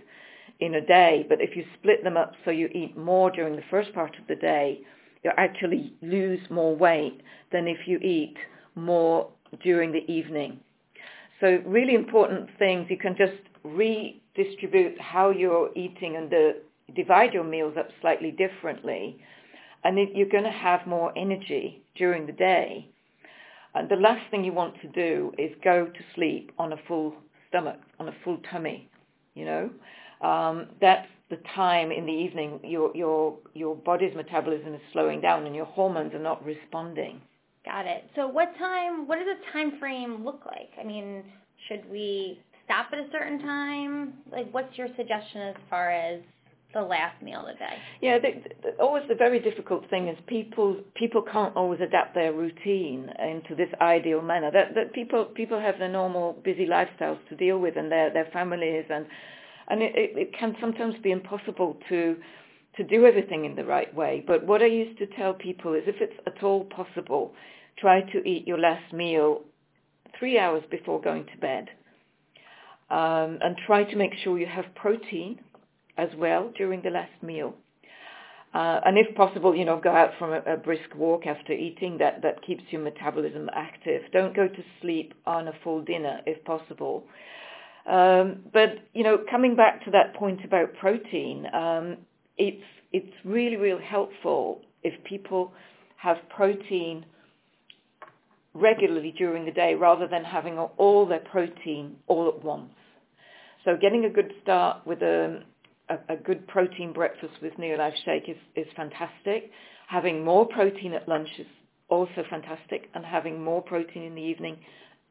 in 0.62 0.76
a 0.76 0.82
day, 0.86 1.26
but 1.28 1.41
if 1.41 1.56
you 1.56 1.65
split 1.80 2.04
them 2.04 2.15
up 2.15 2.34
so 2.45 2.52
you 2.52 2.67
eat 2.67 2.95
more 2.95 3.32
during 3.32 3.56
the 3.56 3.63
first 3.69 3.93
part 3.93 4.15
of 4.17 4.28
the 4.28 4.36
day, 4.36 4.80
you 5.24 5.32
actually 5.38 5.93
lose 6.02 6.39
more 6.50 6.76
weight 6.76 7.21
than 7.52 7.67
if 7.67 7.88
you 7.88 7.97
eat 7.97 8.36
more 8.76 9.30
during 9.63 9.91
the 9.91 10.10
evening. 10.10 10.60
So 11.39 11.62
really 11.65 11.95
important 11.95 12.50
things, 12.60 12.88
you 12.89 12.97
can 12.97 13.15
just 13.17 13.41
redistribute 13.63 15.00
how 15.02 15.32
you're 15.32 15.71
eating 15.76 16.15
and 16.15 16.30
the, 16.30 16.62
divide 16.95 17.34
your 17.34 17.43
meals 17.43 17.76
up 17.78 17.89
slightly 18.00 18.32
differently. 18.32 19.19
And 19.84 19.97
you're 20.15 20.30
going 20.30 20.43
to 20.43 20.52
have 20.52 20.86
more 20.86 21.12
energy 21.17 21.82
during 21.95 22.28
the 22.28 22.34
day. 22.34 22.88
And 23.74 23.89
the 23.89 23.95
last 23.95 24.30
thing 24.30 24.43
you 24.43 24.54
want 24.54 24.80
to 24.82 24.88
do 24.89 25.32
is 25.39 25.52
go 25.63 25.86
to 25.86 26.00
sleep 26.13 26.52
on 26.60 26.74
a 26.74 26.78
full 26.88 27.15
stomach, 27.50 27.80
on 28.00 28.10
a 28.10 28.15
full 28.24 28.38
tummy, 28.52 28.89
you 29.34 29.45
know. 29.45 29.71
Um, 30.21 30.67
that's 30.79 31.07
the 31.29 31.38
time 31.55 31.91
in 31.91 32.05
the 32.05 32.12
evening 32.12 32.60
your 32.63 32.95
your 32.95 33.38
your 33.53 33.75
body's 33.75 34.15
metabolism 34.15 34.73
is 34.75 34.81
slowing 34.93 35.21
down 35.21 35.45
and 35.45 35.55
your 35.55 35.65
hormones 35.65 36.13
are 36.13 36.19
not 36.19 36.43
responding. 36.45 37.21
Got 37.65 37.86
it. 37.86 38.10
So 38.15 38.27
what 38.27 38.55
time? 38.57 39.07
What 39.07 39.19
does 39.19 39.27
a 39.27 39.51
time 39.53 39.79
frame 39.79 40.25
look 40.25 40.41
like? 40.45 40.69
I 40.79 40.84
mean, 40.84 41.23
should 41.67 41.89
we 41.89 42.39
stop 42.65 42.88
at 42.91 42.99
a 42.99 43.07
certain 43.12 43.39
time? 43.39 44.13
Like, 44.31 44.51
what's 44.51 44.77
your 44.77 44.88
suggestion 44.97 45.41
as 45.41 45.55
far 45.69 45.91
as 45.91 46.21
the 46.73 46.81
last 46.81 47.21
meal 47.21 47.41
of 47.41 47.47
the 47.47 47.53
day? 47.53 47.77
Yeah, 48.01 48.17
the, 48.17 48.31
the, 48.63 48.81
always 48.81 49.03
the 49.07 49.15
very 49.15 49.39
difficult 49.39 49.89
thing 49.89 50.07
is 50.07 50.17
people 50.27 50.77
people 50.95 51.21
can't 51.21 51.55
always 51.55 51.81
adapt 51.81 52.15
their 52.15 52.34
routine 52.34 53.10
into 53.19 53.55
this 53.55 53.69
ideal 53.79 54.21
manner. 54.21 54.51
That 54.51 54.73
that 54.75 54.93
people 54.93 55.25
people 55.25 55.60
have 55.60 55.79
their 55.79 55.89
normal 55.89 56.34
busy 56.43 56.65
lifestyles 56.65 57.19
to 57.29 57.36
deal 57.36 57.60
with 57.60 57.77
and 57.77 57.91
their 57.91 58.12
their 58.12 58.29
families 58.34 58.86
and 58.89 59.05
and 59.71 59.81
it, 59.81 59.93
it, 59.95 60.17
it 60.17 60.38
can 60.38 60.55
sometimes 60.60 60.95
be 61.01 61.12
impossible 61.12 61.77
to 61.89 62.17
to 62.77 62.84
do 62.86 63.05
everything 63.05 63.43
in 63.43 63.55
the 63.55 63.65
right 63.65 63.93
way. 63.93 64.23
But 64.25 64.45
what 64.45 64.62
I 64.62 64.67
used 64.67 64.97
to 64.99 65.07
tell 65.07 65.34
people 65.34 65.73
is 65.73 65.84
if 65.88 65.95
it's 65.99 66.17
at 66.25 66.41
all 66.41 66.63
possible, 66.65 67.34
try 67.77 68.01
to 68.01 68.25
eat 68.25 68.47
your 68.47 68.60
last 68.60 68.93
meal 68.93 69.41
three 70.17 70.39
hours 70.39 70.63
before 70.71 71.01
going 71.01 71.25
to 71.25 71.38
bed. 71.38 71.67
Um, 72.89 73.39
and 73.41 73.57
try 73.65 73.84
to 73.84 73.95
make 73.97 74.12
sure 74.23 74.39
you 74.39 74.45
have 74.47 74.65
protein 74.75 75.39
as 75.97 76.10
well 76.17 76.51
during 76.57 76.81
the 76.81 76.89
last 76.89 77.12
meal. 77.21 77.55
Uh, 78.53 78.81
and 78.86 78.97
if 78.97 79.15
possible, 79.15 79.55
you 79.55 79.63
know, 79.63 79.79
go 79.79 79.91
out 79.91 80.12
for 80.19 80.36
a, 80.36 80.53
a, 80.53 80.57
brisk 80.57 80.93
walk 80.95 81.25
after 81.25 81.53
eating. 81.53 81.97
That, 81.97 82.21
that 82.21 82.45
keeps 82.45 82.63
your 82.69 82.81
metabolism 82.81 83.49
active. 83.53 84.01
Don't 84.12 84.36
go 84.36 84.47
to 84.47 84.63
sleep 84.81 85.13
on 85.25 85.47
a 85.47 85.53
full 85.63 85.81
dinner 85.81 86.19
if 86.25 86.43
possible. 86.43 87.05
Um, 87.88 88.44
but 88.54 88.80
you 88.94 89.04
know, 89.04 89.17
coming 89.30 89.56
back 89.56 89.84
to 89.86 89.91
that 89.91 90.13
point 90.15 90.44
about 90.46 90.74
protein, 90.76 91.48
um, 91.54 91.98
it's 92.38 92.63
it's 92.91 93.13
really 93.24 93.56
really 93.56 93.84
helpful 93.84 94.62
if 94.84 95.04
people 95.04 95.52
have 95.98 96.17
protein 96.30 97.06
regularly 98.54 99.13
during 99.17 99.46
the 99.46 99.52
day 99.52 99.76
rather 99.76 100.08
than 100.08 100.24
having 100.24 100.58
all 100.58 101.06
their 101.06 101.20
protein 101.20 101.96
all 102.08 102.28
at 102.28 102.44
once. 102.44 102.72
So 103.63 103.78
getting 103.80 104.06
a 104.06 104.10
good 104.10 104.34
start 104.41 104.86
with 104.86 105.02
a, 105.02 105.44
a, 105.89 106.13
a 106.13 106.17
good 106.17 106.48
protein 106.48 106.91
breakfast 106.91 107.34
with 107.41 107.54
Neolife 107.54 107.94
Shake 108.04 108.28
is, 108.28 108.38
is 108.56 108.67
fantastic. 108.76 109.52
Having 109.88 110.24
more 110.26 110.46
protein 110.48 110.94
at 110.94 111.08
lunch 111.08 111.30
is 111.39 111.48
also 111.88 112.24
fantastic 112.30 112.89
and 112.96 113.06
having 113.06 113.41
more 113.41 113.62
protein 113.62 114.04
in 114.04 114.15
the 114.15 114.22
evening 114.22 114.58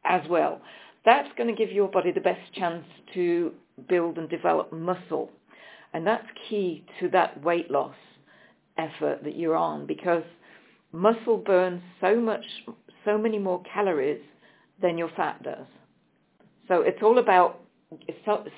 as 0.04 0.22
well 0.28 0.60
that's 1.04 1.28
going 1.36 1.48
to 1.48 1.56
give 1.56 1.72
your 1.72 1.88
body 1.88 2.12
the 2.12 2.20
best 2.20 2.52
chance 2.54 2.84
to 3.14 3.52
build 3.88 4.18
and 4.18 4.28
develop 4.28 4.72
muscle. 4.72 5.30
And 5.92 6.06
that's 6.06 6.26
key 6.48 6.84
to 7.00 7.08
that 7.10 7.42
weight 7.42 7.70
loss 7.70 7.94
effort 8.78 9.24
that 9.24 9.36
you're 9.36 9.56
on 9.56 9.86
because 9.86 10.22
muscle 10.92 11.36
burns 11.38 11.82
so 12.00 12.16
much, 12.16 12.44
so 13.04 13.18
many 13.18 13.38
more 13.38 13.62
calories 13.72 14.22
than 14.80 14.98
your 14.98 15.10
fat 15.16 15.42
does. 15.42 15.66
So 16.68 16.82
it's 16.82 17.02
all 17.02 17.18
about 17.18 17.60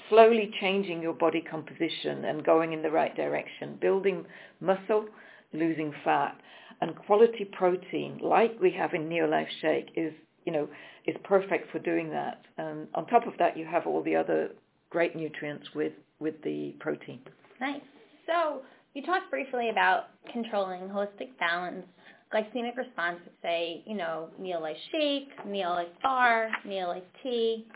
slowly 0.08 0.52
changing 0.60 1.00
your 1.00 1.14
body 1.14 1.40
composition 1.40 2.26
and 2.26 2.44
going 2.44 2.72
in 2.72 2.82
the 2.82 2.90
right 2.90 3.14
direction, 3.16 3.78
building 3.80 4.26
muscle, 4.60 5.06
losing 5.52 5.92
fat. 6.04 6.36
And 6.80 6.96
quality 6.96 7.44
protein, 7.44 8.18
like 8.22 8.60
we 8.60 8.70
have 8.72 8.92
in 8.92 9.08
Neolife 9.08 9.46
Shake, 9.60 9.90
is, 9.96 10.12
you 10.44 10.52
know, 10.52 10.68
is 11.06 11.16
perfect 11.24 11.70
for 11.70 11.78
doing 11.78 12.10
that. 12.10 12.42
And 12.58 12.88
on 12.94 13.06
top 13.06 13.26
of 13.26 13.34
that, 13.38 13.56
you 13.56 13.64
have 13.66 13.86
all 13.86 14.02
the 14.02 14.16
other 14.16 14.50
great 14.90 15.16
nutrients 15.16 15.66
with, 15.74 15.92
with 16.20 16.34
the 16.42 16.74
protein. 16.80 17.20
Nice. 17.60 17.80
So 18.26 18.62
you 18.94 19.04
talked 19.04 19.30
briefly 19.30 19.70
about 19.70 20.04
controlling 20.32 20.82
holistic 20.82 21.36
balance, 21.38 21.86
glycemic 22.32 22.76
response 22.76 23.18
say, 23.42 23.82
you 23.86 23.96
know, 23.96 24.28
Neolife 24.40 24.76
shake, 24.90 25.28
Neolife 25.46 26.00
bar, 26.02 26.50
Neolife 26.66 27.02
tea. 27.22 27.66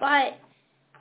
But 0.00 0.38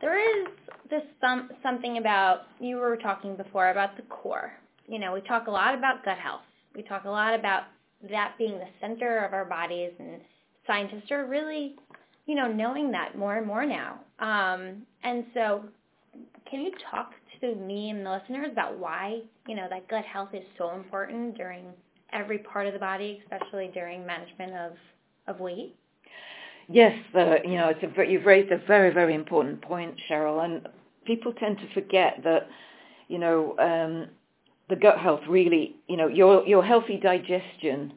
there 0.02 0.20
is 0.20 0.48
this 0.89 1.04
some, 1.20 1.50
something 1.63 1.98
about, 1.98 2.41
you 2.60 2.78
were 2.78 2.98
talking 2.98 3.36
before 3.36 3.70
about 3.70 3.96
the 3.98 4.04
core. 4.04 4.52
You 4.88 5.00
know, 5.00 5.13
we 5.13 5.22
talk 5.22 5.48
a 5.48 5.52
lot 5.52 5.76
about 5.76 6.06
gut 6.06 6.17
health. 6.17 6.41
We 6.76 6.84
talk 6.84 7.06
a 7.06 7.10
lot 7.10 7.34
about 7.34 7.63
that 8.10 8.36
being 8.38 8.60
the 8.60 8.67
center 8.80 9.26
of 9.26 9.34
our 9.34 9.46
bodies 9.46 9.91
and 10.00 10.22
scientists 10.67 11.10
are 11.12 11.25
really, 11.25 11.75
you 12.25 12.36
know, 12.36 12.51
knowing 12.51 12.91
that 12.91 13.17
more 13.17 13.38
and 13.38 13.47
more 13.47 13.65
now. 13.65 13.99
Um, 14.19 14.84
and 15.03 15.25
so 15.34 15.63
can 16.49 16.62
you 16.62 16.71
talk 16.91 17.12
to 17.41 17.56
me 17.56 17.89
and 17.89 18.06
the 18.06 18.12
listeners 18.12 18.49
about 18.51 18.77
why, 18.77 19.21
you 19.47 19.56
know, 19.56 19.67
that 19.69 19.88
gut 19.88 20.06
health 20.06 20.30
is 20.34 20.43
so 20.58 20.71
important 20.75 21.38
during 21.38 21.65
every 22.13 22.39
part 22.39 22.67
of 22.67 22.73
the 22.73 22.80
body, 22.80 23.21
especially 23.23 23.69
during 23.73 24.06
management 24.06 24.53
of, 24.53 24.71
of 25.27 25.39
weight? 25.39 25.75
Yes, 26.69 26.97
uh, 27.15 27.36
you 27.43 27.56
know, 27.56 27.69
it's 27.69 27.97
a, 27.97 28.06
you've 28.06 28.25
raised 28.25 28.51
a 28.51 28.58
very, 28.67 28.93
very 28.93 29.15
important 29.15 29.62
point, 29.62 29.95
Cheryl, 30.10 30.43
and 30.43 30.67
people 31.06 31.32
tend 31.34 31.58
to 31.60 31.73
forget 31.73 32.19
that, 32.23 32.49
you 33.08 33.19
know, 33.19 33.56
um, 33.58 34.10
the 34.69 34.75
gut 34.75 34.97
health 34.99 35.21
really, 35.30 35.77
you 35.88 35.95
know, 35.95 36.08
your 36.08 36.45
your 36.45 36.63
healthy 36.63 36.97
digestion 36.97 37.93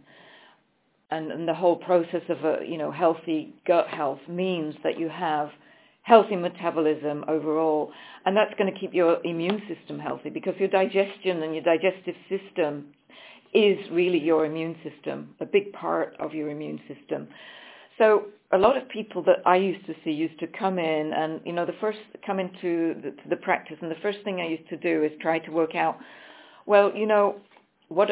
and, 1.11 1.31
and 1.31 1.49
the 1.49 1.55
whole 1.55 1.77
process 1.77 2.23
of 2.29 2.45
a 2.45 2.59
you 2.67 2.79
know 2.79 2.91
healthy 2.91 3.55
gut 3.67 3.89
health 3.89 4.21
means 4.29 4.75
that 4.85 4.99
you 4.99 5.09
have 5.09 5.51
healthy 6.03 6.37
metabolism 6.37 7.25
overall, 7.29 7.93
and 8.25 8.37
that's 8.37 8.55
going 8.59 8.73
to 8.73 8.79
keep 8.79 8.93
your 8.95 9.19
immune 9.25 9.63
system 9.69 9.99
healthy 9.99 10.31
because 10.31 10.55
your 10.59 10.69
digestion 10.69 11.43
and 11.43 11.55
your 11.55 11.63
digestive 11.63 12.15
system 12.29 12.87
is 13.53 13.79
really 13.91 14.19
your 14.19 14.47
immune 14.47 14.77
system, 14.83 15.35
a 15.41 15.45
big 15.47 15.73
part 15.73 16.15
of 16.19 16.33
your 16.33 16.51
immune 16.51 16.81
system. 16.89 17.29
So 17.99 18.27
a 18.53 18.59
lot 18.59 18.77
of 18.77 18.89
people 18.89 19.23
that 19.25 19.39
I 19.45 19.57
used 19.57 19.85
to 19.87 19.95
see 20.05 20.11
used 20.11 20.39
to 20.41 20.47
come 20.47 20.79
in 20.79 21.13
and, 21.13 21.41
you 21.45 21.53
know, 21.53 21.67
the 21.67 21.75
first, 21.81 21.99
come 22.25 22.39
into 22.39 22.95
the, 23.03 23.15
the 23.29 23.37
practice 23.37 23.77
and 23.83 23.91
the 23.91 23.97
first 24.03 24.19
thing 24.25 24.41
I 24.41 24.49
used 24.49 24.69
to 24.71 24.77
do 24.77 25.05
is 25.05 25.13
try 25.21 25.39
to 25.41 25.51
work 25.51 25.75
out, 25.75 25.99
well, 26.67 26.93
you 26.95 27.07
know, 27.07 27.37
what 27.89 28.09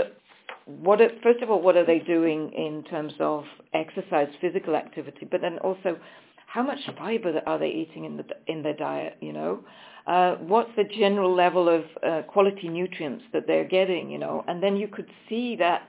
what 0.68 1.00
are, 1.00 1.10
first 1.22 1.42
of 1.42 1.50
all, 1.50 1.62
what 1.62 1.76
are 1.76 1.86
they 1.86 1.98
doing 1.98 2.52
in 2.52 2.84
terms 2.84 3.14
of 3.20 3.44
exercise, 3.72 4.28
physical 4.40 4.76
activity, 4.76 5.26
but 5.30 5.40
then 5.40 5.58
also 5.58 5.98
how 6.46 6.62
much 6.62 6.78
fiber 6.96 7.40
are 7.46 7.58
they 7.58 7.70
eating 7.70 8.04
in 8.04 8.16
the 8.16 8.24
in 8.46 8.62
their 8.62 8.74
diet? 8.74 9.16
You 9.20 9.32
know, 9.32 9.64
uh, 10.06 10.36
what's 10.36 10.70
the 10.76 10.84
general 10.84 11.34
level 11.34 11.68
of 11.68 11.84
uh, 12.06 12.22
quality 12.22 12.68
nutrients 12.68 13.24
that 13.32 13.46
they're 13.46 13.64
getting? 13.68 14.10
You 14.10 14.18
know, 14.18 14.44
and 14.46 14.62
then 14.62 14.76
you 14.76 14.88
could 14.88 15.08
see 15.28 15.56
that 15.56 15.82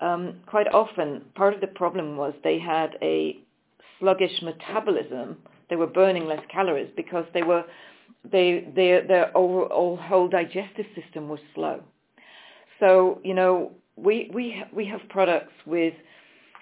um, 0.00 0.40
quite 0.46 0.68
often 0.68 1.24
part 1.34 1.54
of 1.54 1.60
the 1.60 1.66
problem 1.66 2.16
was 2.16 2.34
they 2.44 2.58
had 2.58 2.96
a 3.02 3.38
sluggish 3.98 4.42
metabolism 4.42 5.38
They 5.70 5.76
were 5.76 5.86
burning 5.86 6.26
less 6.26 6.42
calories 6.50 6.90
because 6.96 7.24
they 7.34 7.42
were 7.42 7.64
they, 8.30 8.68
they, 8.74 9.02
their 9.06 9.36
overall 9.36 9.96
whole 9.96 10.28
digestive 10.28 10.86
system 11.00 11.28
was 11.28 11.40
slow. 11.54 11.82
So, 12.80 13.20
you 13.24 13.34
know, 13.34 13.72
we, 14.02 14.30
we, 14.32 14.62
we 14.72 14.86
have 14.86 15.00
products 15.08 15.52
with 15.66 15.94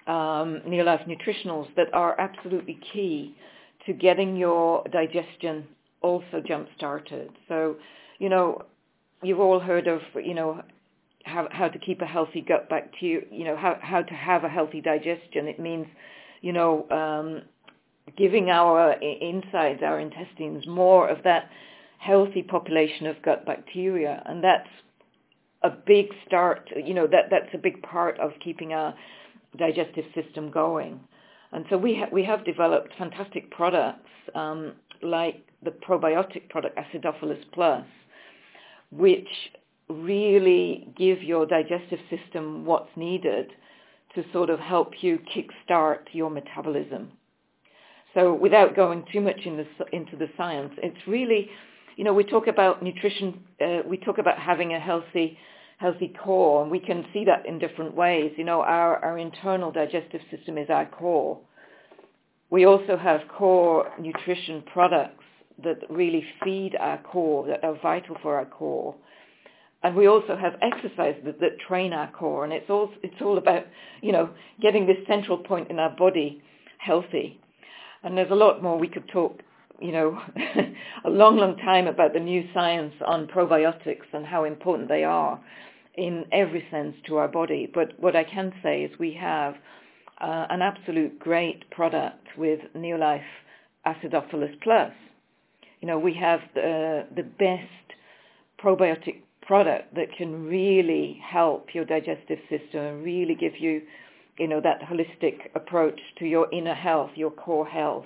um, 0.07 0.61
Neolife 0.67 1.07
Nutritionals 1.07 1.67
that 1.75 1.93
are 1.93 2.19
absolutely 2.19 2.79
key 2.93 3.35
to 3.85 3.93
getting 3.93 4.35
your 4.35 4.83
digestion 4.91 5.65
also 6.01 6.41
jump 6.45 6.67
started. 6.77 7.29
So, 7.47 7.75
you 8.19 8.29
know, 8.29 8.63
you've 9.23 9.39
all 9.39 9.59
heard 9.59 9.87
of, 9.87 10.01
you 10.15 10.33
know, 10.33 10.61
how, 11.25 11.47
how 11.51 11.67
to 11.67 11.79
keep 11.79 12.01
a 12.01 12.05
healthy 12.05 12.41
gut 12.41 12.69
bacteria, 12.69 13.25
you 13.31 13.43
know, 13.43 13.57
how, 13.57 13.77
how 13.81 14.01
to 14.01 14.13
have 14.13 14.43
a 14.43 14.49
healthy 14.49 14.81
digestion. 14.81 15.47
It 15.47 15.59
means, 15.59 15.87
you 16.41 16.53
know, 16.53 16.87
um, 16.89 17.41
giving 18.17 18.49
our 18.49 18.93
insides, 18.93 19.81
our 19.83 19.99
intestines, 19.99 20.65
more 20.67 21.09
of 21.09 21.23
that 21.23 21.49
healthy 21.99 22.43
population 22.43 23.07
of 23.07 23.21
gut 23.23 23.45
bacteria. 23.45 24.23
And 24.25 24.43
that's 24.43 24.69
a 25.63 25.69
big 25.69 26.07
start, 26.25 26.69
you 26.75 26.93
know, 26.93 27.07
that, 27.07 27.25
that's 27.29 27.53
a 27.53 27.57
big 27.57 27.81
part 27.81 28.19
of 28.19 28.31
keeping 28.43 28.73
our 28.73 28.93
digestive 29.57 30.05
system 30.13 30.51
going. 30.51 30.99
And 31.51 31.65
so 31.69 31.77
we, 31.77 31.95
ha- 31.95 32.09
we 32.11 32.23
have 32.23 32.45
developed 32.45 32.93
fantastic 32.97 33.49
products 33.51 34.09
um, 34.35 34.73
like 35.01 35.43
the 35.63 35.71
probiotic 35.71 36.49
product 36.49 36.77
Acidophilus 36.77 37.43
Plus, 37.53 37.85
which 38.91 39.27
really 39.89 40.87
give 40.97 41.23
your 41.23 41.45
digestive 41.45 41.99
system 42.09 42.65
what's 42.65 42.89
needed 42.95 43.51
to 44.15 44.23
sort 44.33 44.49
of 44.49 44.59
help 44.59 45.01
you 45.01 45.19
kickstart 45.35 45.99
your 46.11 46.29
metabolism. 46.29 47.11
So 48.13 48.33
without 48.33 48.75
going 48.75 49.05
too 49.11 49.21
much 49.21 49.41
in 49.45 49.57
the, 49.57 49.67
into 49.93 50.15
the 50.15 50.27
science, 50.35 50.73
it's 50.77 51.07
really, 51.07 51.49
you 51.97 52.03
know, 52.03 52.13
we 52.13 52.23
talk 52.23 52.47
about 52.47 52.81
nutrition, 52.83 53.43
uh, 53.59 53.79
we 53.85 53.97
talk 53.97 54.19
about 54.19 54.37
having 54.37 54.73
a 54.73 54.79
healthy, 54.79 55.37
healthy 55.79 56.13
core, 56.23 56.61
and 56.61 56.71
we 56.71 56.79
can 56.79 57.03
see 57.11 57.25
that 57.25 57.45
in 57.45 57.57
different 57.57 57.95
ways. 57.95 58.31
You 58.37 58.45
know, 58.45 58.61
our, 58.61 59.03
our 59.03 59.17
internal 59.17 59.71
digestive 59.71 60.21
system 60.31 60.57
is 60.59 60.69
our 60.69 60.85
core. 60.85 61.39
We 62.51 62.65
also 62.65 62.97
have 62.97 63.21
core 63.35 63.91
nutrition 63.99 64.63
products 64.71 65.23
that 65.63 65.79
really 65.89 66.23
feed 66.43 66.75
our 66.79 66.99
core, 66.99 67.47
that 67.47 67.63
are 67.63 67.77
vital 67.81 68.15
for 68.21 68.37
our 68.37 68.45
core. 68.45 68.95
And 69.81 69.95
we 69.95 70.07
also 70.07 70.37
have 70.37 70.53
exercises 70.61 71.21
that, 71.25 71.39
that 71.39 71.59
train 71.67 71.93
our 71.93 72.11
core, 72.11 72.43
and 72.43 72.53
it's 72.53 72.69
all, 72.69 72.91
it's 73.01 73.21
all 73.21 73.39
about, 73.39 73.65
you 74.03 74.11
know, 74.11 74.29
getting 74.61 74.85
this 74.85 74.97
central 75.07 75.37
point 75.37 75.71
in 75.71 75.79
our 75.79 75.95
body 75.95 76.43
healthy. 76.77 77.39
And 78.03 78.15
there's 78.15 78.31
a 78.31 78.35
lot 78.35 78.61
more 78.61 78.77
we 78.77 78.87
could 78.87 79.07
talk, 79.09 79.41
you 79.79 79.91
know, 79.91 80.19
a 81.05 81.09
long, 81.09 81.37
long 81.37 81.57
time 81.57 81.87
about 81.87 82.13
the 82.13 82.19
new 82.19 82.47
science 82.53 82.93
on 83.05 83.27
probiotics 83.27 84.05
and 84.13 84.25
how 84.25 84.43
important 84.43 84.89
they 84.89 85.03
are 85.03 85.39
in 85.95 86.25
every 86.31 86.65
sense 86.71 86.95
to 87.07 87.17
our 87.17 87.27
body. 87.27 87.69
But 87.71 87.99
what 87.99 88.15
I 88.15 88.23
can 88.23 88.53
say 88.63 88.83
is 88.83 88.99
we 88.99 89.13
have 89.13 89.55
uh, 90.21 90.47
an 90.49 90.61
absolute 90.61 91.19
great 91.19 91.69
product 91.71 92.27
with 92.37 92.59
Neolife 92.75 93.21
Acidophilus 93.85 94.59
Plus. 94.61 94.91
You 95.81 95.87
know, 95.87 95.99
we 95.99 96.13
have 96.15 96.39
the, 96.55 97.05
the 97.15 97.23
best 97.23 97.69
probiotic 98.63 99.21
product 99.41 99.95
that 99.95 100.11
can 100.17 100.45
really 100.45 101.19
help 101.23 101.69
your 101.73 101.85
digestive 101.85 102.39
system 102.49 102.81
and 102.81 103.03
really 103.03 103.35
give 103.35 103.53
you, 103.59 103.81
you 104.37 104.47
know, 104.47 104.59
that 104.61 104.81
holistic 104.81 105.55
approach 105.55 105.99
to 106.19 106.25
your 106.25 106.51
inner 106.51 106.73
health, 106.73 107.11
your 107.15 107.31
core 107.31 107.67
health. 107.67 108.05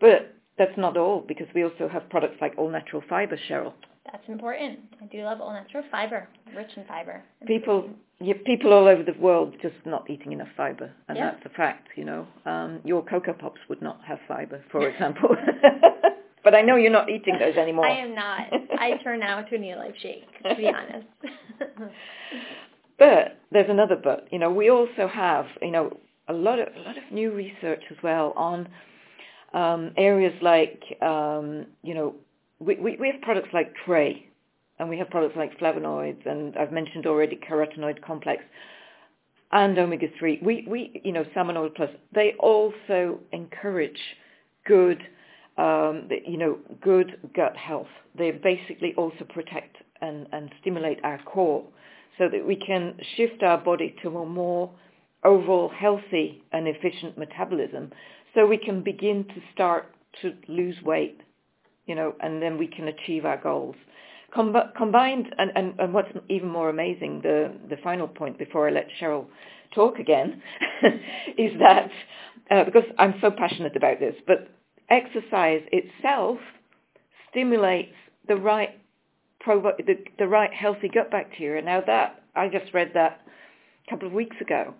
But 0.00 0.34
that's 0.58 0.76
not 0.76 0.96
all 0.96 1.24
because 1.26 1.46
we 1.54 1.64
also 1.64 1.88
have 1.88 2.08
products 2.10 2.36
like 2.40 2.54
all 2.56 2.70
natural 2.70 3.02
fiber, 3.08 3.38
Cheryl. 3.48 3.72
That's 4.10 4.28
important. 4.28 4.80
I 5.02 5.06
do 5.06 5.22
love 5.22 5.40
all 5.40 5.52
natural 5.52 5.82
fiber, 5.90 6.28
rich 6.54 6.70
in 6.76 6.84
fiber. 6.84 7.22
People, 7.46 7.88
yeah, 8.20 8.34
people 8.44 8.72
all 8.72 8.86
over 8.86 9.02
the 9.02 9.14
world 9.18 9.54
just 9.62 9.74
not 9.84 10.08
eating 10.10 10.32
enough 10.32 10.48
fiber, 10.56 10.92
and 11.08 11.16
yeah. 11.16 11.32
that's 11.32 11.46
a 11.46 11.56
fact. 11.56 11.88
You 11.96 12.04
know, 12.04 12.26
um, 12.44 12.80
your 12.84 13.02
cocoa 13.02 13.32
pops 13.32 13.60
would 13.68 13.82
not 13.82 14.00
have 14.06 14.18
fiber, 14.28 14.62
for 14.70 14.88
example. 14.88 15.30
But 16.44 16.54
I 16.54 16.60
know 16.60 16.76
you're 16.76 16.92
not 16.92 17.08
eating 17.08 17.38
those 17.40 17.56
anymore. 17.56 17.86
I 17.86 17.98
am 17.98 18.14
not. 18.14 18.40
I 18.78 18.98
turn 19.02 19.20
now 19.20 19.40
to 19.40 19.56
a 19.56 19.58
Neolife 19.58 19.96
shake, 20.00 20.26
to 20.46 20.54
be 20.54 20.68
honest. 20.68 21.06
but 22.98 23.40
there's 23.50 23.70
another 23.70 23.96
but. 23.96 24.28
You 24.30 24.38
know, 24.38 24.50
we 24.52 24.70
also 24.70 25.08
have, 25.10 25.46
you 25.62 25.70
know, 25.70 25.96
a 26.28 26.34
lot 26.34 26.58
of 26.58 26.68
a 26.76 26.80
lot 26.80 26.98
of 26.98 27.04
new 27.10 27.32
research 27.32 27.82
as 27.90 27.96
well 28.02 28.34
on 28.36 28.68
um, 29.54 29.92
areas 29.96 30.34
like, 30.42 30.82
um, 31.00 31.66
you 31.82 31.94
know, 31.94 32.14
we, 32.58 32.76
we, 32.76 32.96
we 32.96 33.10
have 33.10 33.20
products 33.22 33.48
like 33.52 33.72
Tre, 33.84 34.26
and 34.78 34.88
we 34.88 34.98
have 34.98 35.08
products 35.08 35.36
like 35.36 35.58
flavonoids, 35.58 36.26
and 36.26 36.56
I've 36.56 36.72
mentioned 36.72 37.06
already 37.06 37.36
carotenoid 37.48 38.02
complex 38.02 38.42
and 39.52 39.78
omega-3. 39.78 40.42
We, 40.42 40.66
we, 40.68 41.00
you 41.04 41.12
know, 41.12 41.24
salmon 41.32 41.56
oil 41.56 41.70
plus, 41.74 41.90
they 42.12 42.34
also 42.40 43.20
encourage 43.32 43.98
good 44.66 45.00
um, 45.56 46.08
you 46.26 46.36
know, 46.36 46.58
good 46.80 47.18
gut 47.34 47.56
health. 47.56 47.86
They 48.16 48.32
basically 48.32 48.94
also 48.96 49.24
protect 49.28 49.76
and, 50.00 50.26
and 50.32 50.50
stimulate 50.60 50.98
our 51.04 51.20
core 51.22 51.64
so 52.18 52.28
that 52.28 52.44
we 52.44 52.56
can 52.56 52.96
shift 53.16 53.42
our 53.42 53.58
body 53.58 53.94
to 54.02 54.08
a 54.18 54.26
more 54.26 54.70
overall 55.24 55.70
healthy 55.70 56.42
and 56.52 56.68
efficient 56.68 57.16
metabolism 57.16 57.90
so 58.34 58.46
we 58.46 58.58
can 58.58 58.82
begin 58.82 59.24
to 59.24 59.34
start 59.52 59.86
to 60.22 60.34
lose 60.48 60.76
weight, 60.82 61.20
you 61.86 61.94
know, 61.94 62.14
and 62.20 62.42
then 62.42 62.58
we 62.58 62.66
can 62.66 62.88
achieve 62.88 63.24
our 63.24 63.36
goals. 63.36 63.76
Com- 64.34 64.54
combined, 64.76 65.34
and, 65.38 65.52
and, 65.54 65.74
and 65.78 65.94
what's 65.94 66.08
even 66.28 66.48
more 66.48 66.68
amazing, 66.68 67.20
the, 67.22 67.52
the 67.70 67.76
final 67.82 68.08
point 68.08 68.38
before 68.38 68.68
I 68.68 68.72
let 68.72 68.88
Cheryl 69.00 69.26
talk 69.74 69.98
again, 69.98 70.42
is 71.38 71.52
that, 71.60 71.90
uh, 72.50 72.64
because 72.64 72.84
I'm 72.98 73.14
so 73.20 73.30
passionate 73.30 73.76
about 73.76 74.00
this, 74.00 74.14
but 74.26 74.48
exercise 74.90 75.62
itself 75.72 76.38
stimulates 77.30 77.94
the 78.28 78.36
right 78.36 78.80
provo- 79.40 79.76
the, 79.78 79.96
the 80.18 80.26
right 80.26 80.52
healthy 80.52 80.88
gut 80.88 81.10
bacteria. 81.10 81.62
Now 81.62 81.82
that 81.86 82.22
I 82.34 82.48
just 82.48 82.72
read 82.74 82.92
that 82.94 83.20
a 83.86 83.90
couple 83.90 84.08
of 84.08 84.14
weeks 84.14 84.36
ago. 84.40 84.74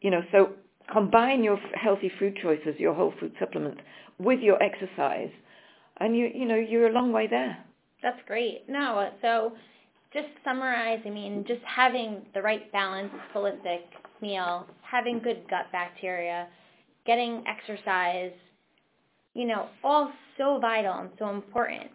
You 0.00 0.10
know, 0.10 0.22
so 0.32 0.52
combine 0.92 1.42
your 1.42 1.58
healthy 1.74 2.10
food 2.18 2.38
choices, 2.42 2.74
your 2.78 2.94
whole 2.94 3.12
food 3.20 3.32
supplements, 3.38 3.80
with 4.18 4.40
your 4.40 4.62
exercise, 4.62 5.30
and 5.98 6.16
you 6.16 6.30
you 6.34 6.46
know 6.46 6.56
you're 6.56 6.88
a 6.88 6.92
long 6.92 7.12
way 7.12 7.26
there. 7.26 7.64
That's 8.02 8.20
great. 8.26 8.68
No, 8.68 9.10
so 9.20 9.52
just 10.12 10.28
summarize. 10.44 11.00
I 11.04 11.10
mean, 11.10 11.44
just 11.46 11.60
having 11.64 12.22
the 12.34 12.42
right 12.42 12.70
balance, 12.72 13.12
holistic 13.34 13.82
meal, 14.20 14.66
having 14.82 15.20
good 15.20 15.48
gut 15.48 15.66
bacteria, 15.72 16.48
getting 17.06 17.44
exercise, 17.46 18.32
you 19.34 19.46
know, 19.46 19.68
all 19.84 20.12
so 20.36 20.58
vital 20.58 20.94
and 20.94 21.10
so 21.18 21.30
important. 21.30 21.90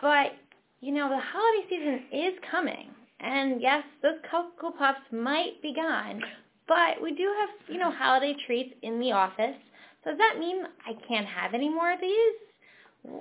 But, 0.00 0.32
you 0.80 0.92
know, 0.92 1.08
the 1.08 1.20
holiday 1.20 1.68
season 1.68 2.00
is 2.12 2.34
coming. 2.50 2.90
And 3.20 3.60
yes, 3.60 3.84
those 4.02 4.14
Cocoa 4.30 4.76
Puffs 4.76 5.00
might 5.12 5.60
be 5.60 5.74
gone, 5.74 6.22
but 6.70 7.02
we 7.02 7.10
do 7.10 7.28
have, 7.40 7.50
you 7.68 7.80
know, 7.80 7.90
holiday 7.90 8.32
treats 8.46 8.72
in 8.82 9.00
the 9.00 9.10
office. 9.10 9.58
So 10.04 10.10
does 10.10 10.18
that 10.18 10.38
mean 10.38 10.62
I 10.86 10.92
can't 11.08 11.26
have 11.26 11.52
any 11.52 11.68
more 11.68 11.92
of 11.92 12.00
these? 12.00 12.34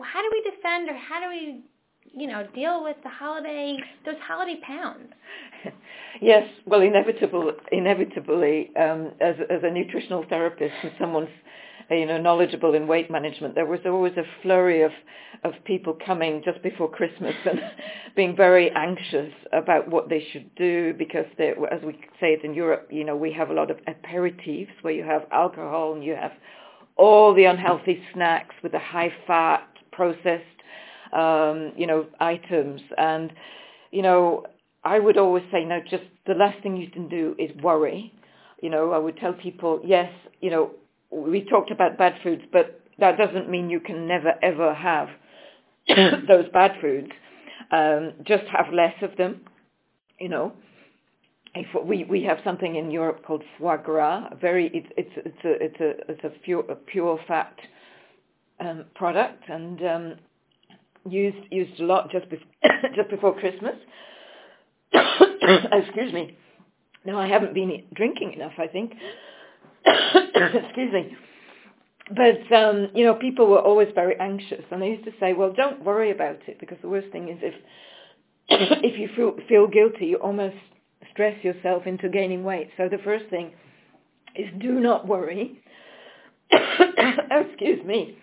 How 0.03 0.21
do 0.21 0.29
we 0.31 0.51
defend 0.51 0.87
or 0.87 0.93
how 0.93 1.19
do 1.19 1.29
we, 1.29 1.63
you 2.13 2.27
know, 2.27 2.45
deal 2.53 2.83
with 2.83 2.97
the 3.01 3.09
holiday, 3.09 3.75
those 4.05 4.19
holiday 4.21 4.59
pounds? 4.61 5.09
yes, 6.21 6.47
well, 6.67 6.81
inevitable, 6.81 7.53
inevitably, 7.71 8.69
um, 8.79 9.13
as, 9.19 9.33
as 9.49 9.61
a 9.63 9.71
nutritional 9.71 10.23
therapist 10.29 10.75
and 10.83 10.91
someone's 10.99 11.29
you 11.89 12.05
know, 12.05 12.19
knowledgeable 12.19 12.75
in 12.75 12.87
weight 12.87 13.09
management, 13.09 13.55
there 13.55 13.65
was 13.65 13.79
always 13.85 14.13
a 14.17 14.23
flurry 14.41 14.83
of, 14.83 14.91
of 15.43 15.53
people 15.65 15.97
coming 16.05 16.41
just 16.45 16.61
before 16.61 16.89
Christmas 16.89 17.33
and 17.45 17.59
being 18.15 18.35
very 18.35 18.69
anxious 18.71 19.33
about 19.53 19.89
what 19.89 20.09
they 20.09 20.23
should 20.31 20.53
do 20.55 20.93
because, 20.97 21.25
they, 21.37 21.49
as 21.71 21.81
we 21.83 21.93
say 22.19 22.33
it 22.33 22.43
in 22.43 22.53
Europe, 22.53 22.87
you 22.91 23.03
know, 23.03 23.15
we 23.15 23.31
have 23.33 23.49
a 23.49 23.53
lot 23.53 23.71
of 23.71 23.77
aperitifs 23.87 24.69
where 24.81 24.93
you 24.93 25.03
have 25.03 25.25
alcohol 25.31 25.93
and 25.93 26.03
you 26.03 26.15
have 26.15 26.33
all 26.95 27.33
the 27.33 27.45
unhealthy 27.45 28.03
snacks 28.13 28.55
with 28.61 28.73
the 28.73 28.79
high 28.79 29.11
fat 29.25 29.65
processed, 29.91 30.43
um, 31.13 31.71
you 31.75 31.87
know, 31.87 32.05
items. 32.19 32.81
And, 32.97 33.33
you 33.91 34.01
know, 34.01 34.45
I 34.83 34.99
would 34.99 35.17
always 35.17 35.43
say, 35.51 35.65
no, 35.65 35.79
just 35.89 36.03
the 36.27 36.33
last 36.33 36.61
thing 36.61 36.77
you 36.77 36.89
can 36.89 37.07
do 37.09 37.35
is 37.39 37.49
worry. 37.63 38.13
You 38.61 38.69
know, 38.69 38.91
I 38.91 38.97
would 38.97 39.17
tell 39.17 39.33
people, 39.33 39.81
yes, 39.83 40.11
you 40.41 40.51
know, 40.51 40.71
we 41.11 41.43
talked 41.43 41.71
about 41.71 41.97
bad 41.97 42.15
foods, 42.23 42.43
but 42.51 42.81
that 42.99 43.17
doesn't 43.17 43.49
mean 43.49 43.69
you 43.69 43.79
can 43.79 44.07
never 44.07 44.33
ever 44.41 44.73
have 44.73 45.09
those 46.27 46.45
bad 46.53 46.73
foods. 46.81 47.09
Um, 47.71 48.13
just 48.25 48.43
have 48.45 48.73
less 48.73 48.95
of 49.01 49.15
them, 49.17 49.41
you 50.19 50.29
know. 50.29 50.53
If 51.55 51.67
we 51.83 52.03
we 52.03 52.23
have 52.23 52.37
something 52.43 52.75
in 52.75 52.91
Europe 52.91 53.25
called 53.25 53.43
foie 53.57 53.77
gras, 53.77 54.29
very 54.39 54.69
it's 54.73 54.87
it's 54.97 55.11
it's 55.15 55.45
a 55.45 55.63
it's 55.63 55.79
a 55.79 56.11
it's 56.11 56.23
a 56.23 56.29
pure, 56.43 56.63
a 56.69 56.75
pure 56.75 57.19
fat 57.27 57.55
um, 58.59 58.85
product 58.93 59.49
and 59.49 59.81
um, 59.83 60.15
used 61.09 61.37
used 61.51 61.79
a 61.79 61.85
lot 61.85 62.11
just 62.11 62.27
just 62.95 63.09
before 63.09 63.33
Christmas. 63.39 63.75
Excuse 64.93 66.13
me. 66.13 66.37
No, 67.05 67.17
I 67.17 67.27
haven't 67.27 67.53
been 67.53 67.83
drinking 67.95 68.33
enough. 68.33 68.53
I 68.59 68.67
think. 68.67 68.93
Excuse 70.65 70.93
me. 70.93 71.17
But 72.15 72.55
um, 72.55 72.89
you 72.95 73.05
know, 73.05 73.13
people 73.13 73.47
were 73.47 73.61
always 73.61 73.89
very 73.93 74.19
anxious, 74.19 74.63
and 74.71 74.83
I 74.83 74.87
used 74.87 75.05
to 75.05 75.11
say, 75.19 75.33
"Well, 75.33 75.53
don't 75.53 75.83
worry 75.83 76.11
about 76.11 76.39
it, 76.47 76.59
because 76.59 76.77
the 76.81 76.89
worst 76.89 77.11
thing 77.11 77.29
is 77.29 77.37
if 77.41 77.53
if 78.49 78.99
you 78.99 79.09
feel, 79.15 79.35
feel 79.47 79.67
guilty, 79.67 80.07
you 80.07 80.17
almost 80.17 80.55
stress 81.11 81.43
yourself 81.43 81.85
into 81.85 82.09
gaining 82.09 82.43
weight. 82.43 82.69
So 82.77 82.89
the 82.89 82.97
first 83.03 83.25
thing 83.29 83.51
is 84.35 84.47
do 84.59 84.79
not 84.79 85.07
worry. 85.07 85.61
Excuse 86.51 87.85
me. 87.85 88.17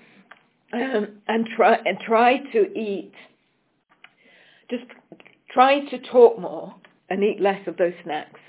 Um, 0.72 1.20
and 1.28 1.46
try 1.56 1.76
and 1.84 1.98
try 2.00 2.38
to 2.52 2.76
eat. 2.76 3.12
Just 4.68 4.84
try 5.52 5.80
to 5.90 5.98
talk 6.10 6.40
more 6.40 6.74
and 7.08 7.22
eat 7.22 7.40
less 7.40 7.60
of 7.68 7.76
those 7.76 7.92
snacks. 8.02 8.40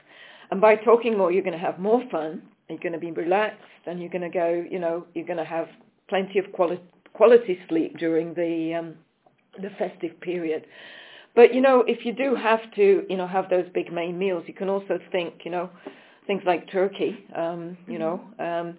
And 0.49 0.59
by 0.59 0.77
talking 0.77 1.15
more, 1.15 1.31
you're 1.31 1.43
going 1.43 1.57
to 1.57 1.63
have 1.63 1.77
more 1.77 2.01
fun. 2.09 2.41
You're 2.69 2.79
going 2.79 2.93
to 2.93 2.99
be 2.99 3.11
relaxed, 3.11 3.61
and 3.85 3.99
you're 3.99 4.09
going 4.09 4.29
to 4.29 4.29
go. 4.29 4.65
You 4.69 4.79
know, 4.79 5.05
you're 5.13 5.25
going 5.25 5.37
to 5.37 5.45
have 5.45 5.67
plenty 6.09 6.39
of 6.39 6.51
quality 6.51 6.81
quality 7.13 7.57
sleep 7.67 7.97
during 7.97 8.33
the 8.35 8.75
um, 8.79 8.95
the 9.61 9.69
festive 9.77 10.19
period. 10.21 10.65
But 11.35 11.53
you 11.53 11.61
know, 11.61 11.83
if 11.87 12.05
you 12.05 12.13
do 12.13 12.35
have 12.35 12.59
to, 12.75 13.05
you 13.09 13.17
know, 13.17 13.27
have 13.27 13.49
those 13.49 13.65
big 13.73 13.91
main 13.91 14.17
meals, 14.17 14.43
you 14.47 14.53
can 14.53 14.69
also 14.69 14.99
think, 15.11 15.33
you 15.45 15.51
know, 15.51 15.69
things 16.25 16.41
like 16.45 16.71
turkey, 16.71 17.17
um, 17.35 17.77
you 17.87 17.99
know, 17.99 18.21
um, 18.39 18.77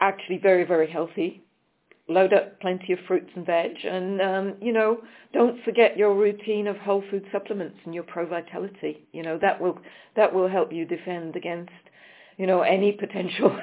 actually 0.00 0.38
very 0.38 0.64
very 0.64 0.90
healthy. 0.90 1.42
Load 2.08 2.32
up 2.32 2.60
plenty 2.60 2.92
of 2.92 3.00
fruits 3.08 3.30
and 3.34 3.44
veg, 3.44 3.72
and 3.84 4.22
um, 4.22 4.54
you 4.60 4.72
know, 4.72 4.98
don't 5.32 5.62
forget 5.64 5.96
your 5.96 6.14
routine 6.14 6.68
of 6.68 6.76
whole 6.76 7.02
food 7.10 7.24
supplements 7.32 7.76
and 7.84 7.92
your 7.92 8.04
Pro 8.04 8.26
Vitality. 8.26 9.04
You 9.12 9.22
know, 9.22 9.38
that 9.42 9.60
will 9.60 9.78
that 10.14 10.32
will 10.32 10.48
help 10.48 10.72
you 10.72 10.84
defend 10.86 11.34
against, 11.34 11.72
you 12.36 12.46
know, 12.46 12.62
any 12.62 12.92
potential 12.92 13.56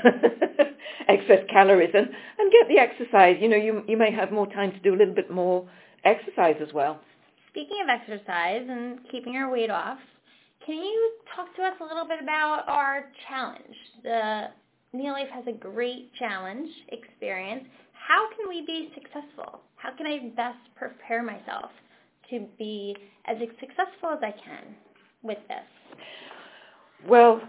excess 1.08 1.46
calories 1.50 1.92
and 1.94 2.08
and 2.40 2.52
get 2.52 2.68
the 2.68 2.80
exercise. 2.80 3.38
You 3.40 3.50
know, 3.50 3.58
you 3.58 3.84
you 3.88 3.98
may 3.98 4.12
have 4.12 4.32
more 4.32 4.48
time 4.48 4.72
to 4.72 4.80
do 4.80 4.94
a 4.94 4.98
little 4.98 5.16
bit 5.16 5.30
more 5.32 5.68
exercise 6.04 6.56
as 6.62 6.74
well. 6.74 7.00
Speaking 7.50 7.78
of 7.84 7.90
exercise 7.90 8.66
and 8.68 9.00
keeping 9.12 9.36
our 9.36 9.52
weight 9.52 9.70
off, 9.70 10.00
can 10.66 10.76
you 10.76 11.12
talk 11.36 11.56
to 11.56 11.62
us 11.62 11.76
a 11.82 11.84
little 11.84 12.08
bit 12.08 12.20
about 12.22 12.64
our 12.68 13.06
challenge? 13.28 13.76
The 14.02 14.48
Neolife 14.96 15.30
has 15.30 15.46
a 15.48 15.52
great 15.52 16.12
challenge 16.16 16.70
experience. 16.90 17.66
How 17.94 18.28
can 18.36 18.50
we 18.50 18.66
be 18.66 18.92
successful? 18.96 19.62
How 19.76 19.96
can 19.96 20.08
I 20.08 20.32
best 20.36 20.60
prepare 20.76 21.24
myself 21.24 21.72
to 22.30 22.48
be 22.58 22.96
as 23.26 23.38
successful 23.60 24.10
as 24.12 24.20
I 24.22 24.32
can 24.32 24.76
with 25.22 25.40
this? 25.48 25.98
Well, 27.08 27.42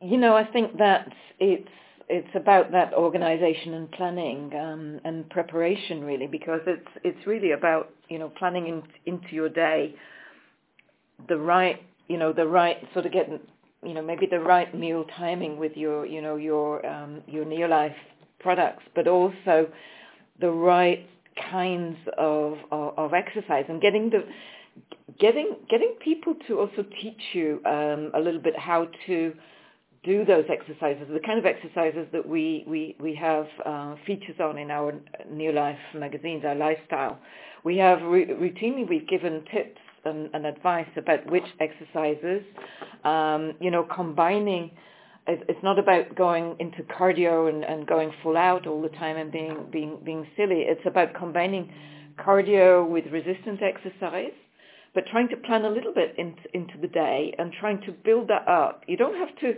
you 0.00 0.18
know, 0.18 0.36
I 0.36 0.44
think 0.44 0.78
that 0.78 1.08
it's 1.38 1.68
it's 2.08 2.28
about 2.34 2.70
that 2.72 2.92
organization 2.92 3.74
and 3.74 3.90
planning 3.92 4.52
um, 4.54 5.00
and 5.04 5.28
preparation 5.30 6.04
really 6.04 6.26
because 6.26 6.60
it's 6.66 6.86
it's 7.02 7.26
really 7.26 7.52
about 7.52 7.90
you 8.08 8.18
know 8.18 8.28
planning 8.28 8.66
in, 8.68 8.82
into 9.06 9.34
your 9.34 9.48
day 9.48 9.94
the 11.28 11.36
right 11.36 11.82
you 12.08 12.18
know 12.18 12.32
the 12.32 12.46
right 12.46 12.76
sort 12.92 13.06
of 13.06 13.12
getting 13.12 13.40
you 13.82 13.94
know 13.94 14.02
maybe 14.02 14.26
the 14.30 14.38
right 14.38 14.74
meal 14.78 15.04
timing 15.16 15.58
with 15.58 15.72
your 15.76 16.04
you 16.04 16.20
know 16.20 16.36
your 16.36 16.84
um, 16.86 17.22
your 17.26 17.44
Neolife 17.44 17.94
products 18.38 18.82
but 18.94 19.08
also 19.08 19.66
the 20.40 20.50
right 20.50 21.08
kinds 21.50 21.96
of, 22.18 22.58
of, 22.70 22.98
of 22.98 23.14
exercise 23.14 23.64
and 23.68 23.80
getting 23.80 24.10
the 24.10 24.24
getting 25.18 25.56
getting 25.70 25.94
people 26.02 26.34
to 26.46 26.58
also 26.60 26.84
teach 27.00 27.20
you 27.32 27.60
um, 27.64 28.10
a 28.14 28.20
little 28.20 28.40
bit 28.40 28.56
how 28.58 28.88
to 29.06 29.32
do 30.04 30.24
those 30.24 30.44
exercises, 30.48 31.06
the 31.12 31.20
kind 31.20 31.38
of 31.38 31.46
exercises 31.46 32.06
that 32.12 32.26
we, 32.26 32.64
we, 32.66 32.96
we 33.00 33.14
have 33.14 33.46
uh, 33.64 33.94
features 34.06 34.36
on 34.40 34.58
in 34.58 34.70
our 34.70 34.94
New 35.30 35.52
Life 35.52 35.78
magazines, 35.94 36.44
our 36.44 36.54
lifestyle. 36.54 37.18
We 37.64 37.76
have 37.78 38.00
routinely, 38.00 38.88
we've 38.88 39.08
given 39.08 39.44
tips 39.52 39.80
and, 40.04 40.28
and 40.34 40.46
advice 40.46 40.88
about 40.96 41.30
which 41.30 41.44
exercises, 41.60 42.42
um, 43.04 43.54
you 43.60 43.70
know, 43.70 43.84
combining, 43.84 44.70
it's 45.26 45.62
not 45.62 45.78
about 45.78 46.14
going 46.14 46.56
into 46.60 46.82
cardio 46.82 47.48
and, 47.48 47.64
and 47.64 47.86
going 47.86 48.12
full 48.22 48.36
out 48.36 48.66
all 48.66 48.82
the 48.82 48.90
time 48.90 49.16
and 49.16 49.32
being, 49.32 49.66
being, 49.72 49.98
being 50.04 50.26
silly. 50.36 50.64
It's 50.66 50.86
about 50.86 51.14
combining 51.14 51.72
cardio 52.18 52.86
with 52.86 53.06
resistance 53.06 53.60
exercise 53.62 54.32
but 54.94 55.04
trying 55.06 55.28
to 55.28 55.36
plan 55.36 55.64
a 55.64 55.68
little 55.68 55.92
bit 55.92 56.14
into, 56.16 56.42
into 56.54 56.78
the 56.80 56.86
day 56.86 57.34
and 57.38 57.52
trying 57.52 57.80
to 57.82 57.90
build 57.90 58.28
that 58.28 58.46
up. 58.46 58.84
You 58.86 58.96
don't 58.96 59.16
have 59.16 59.34
to 59.40 59.54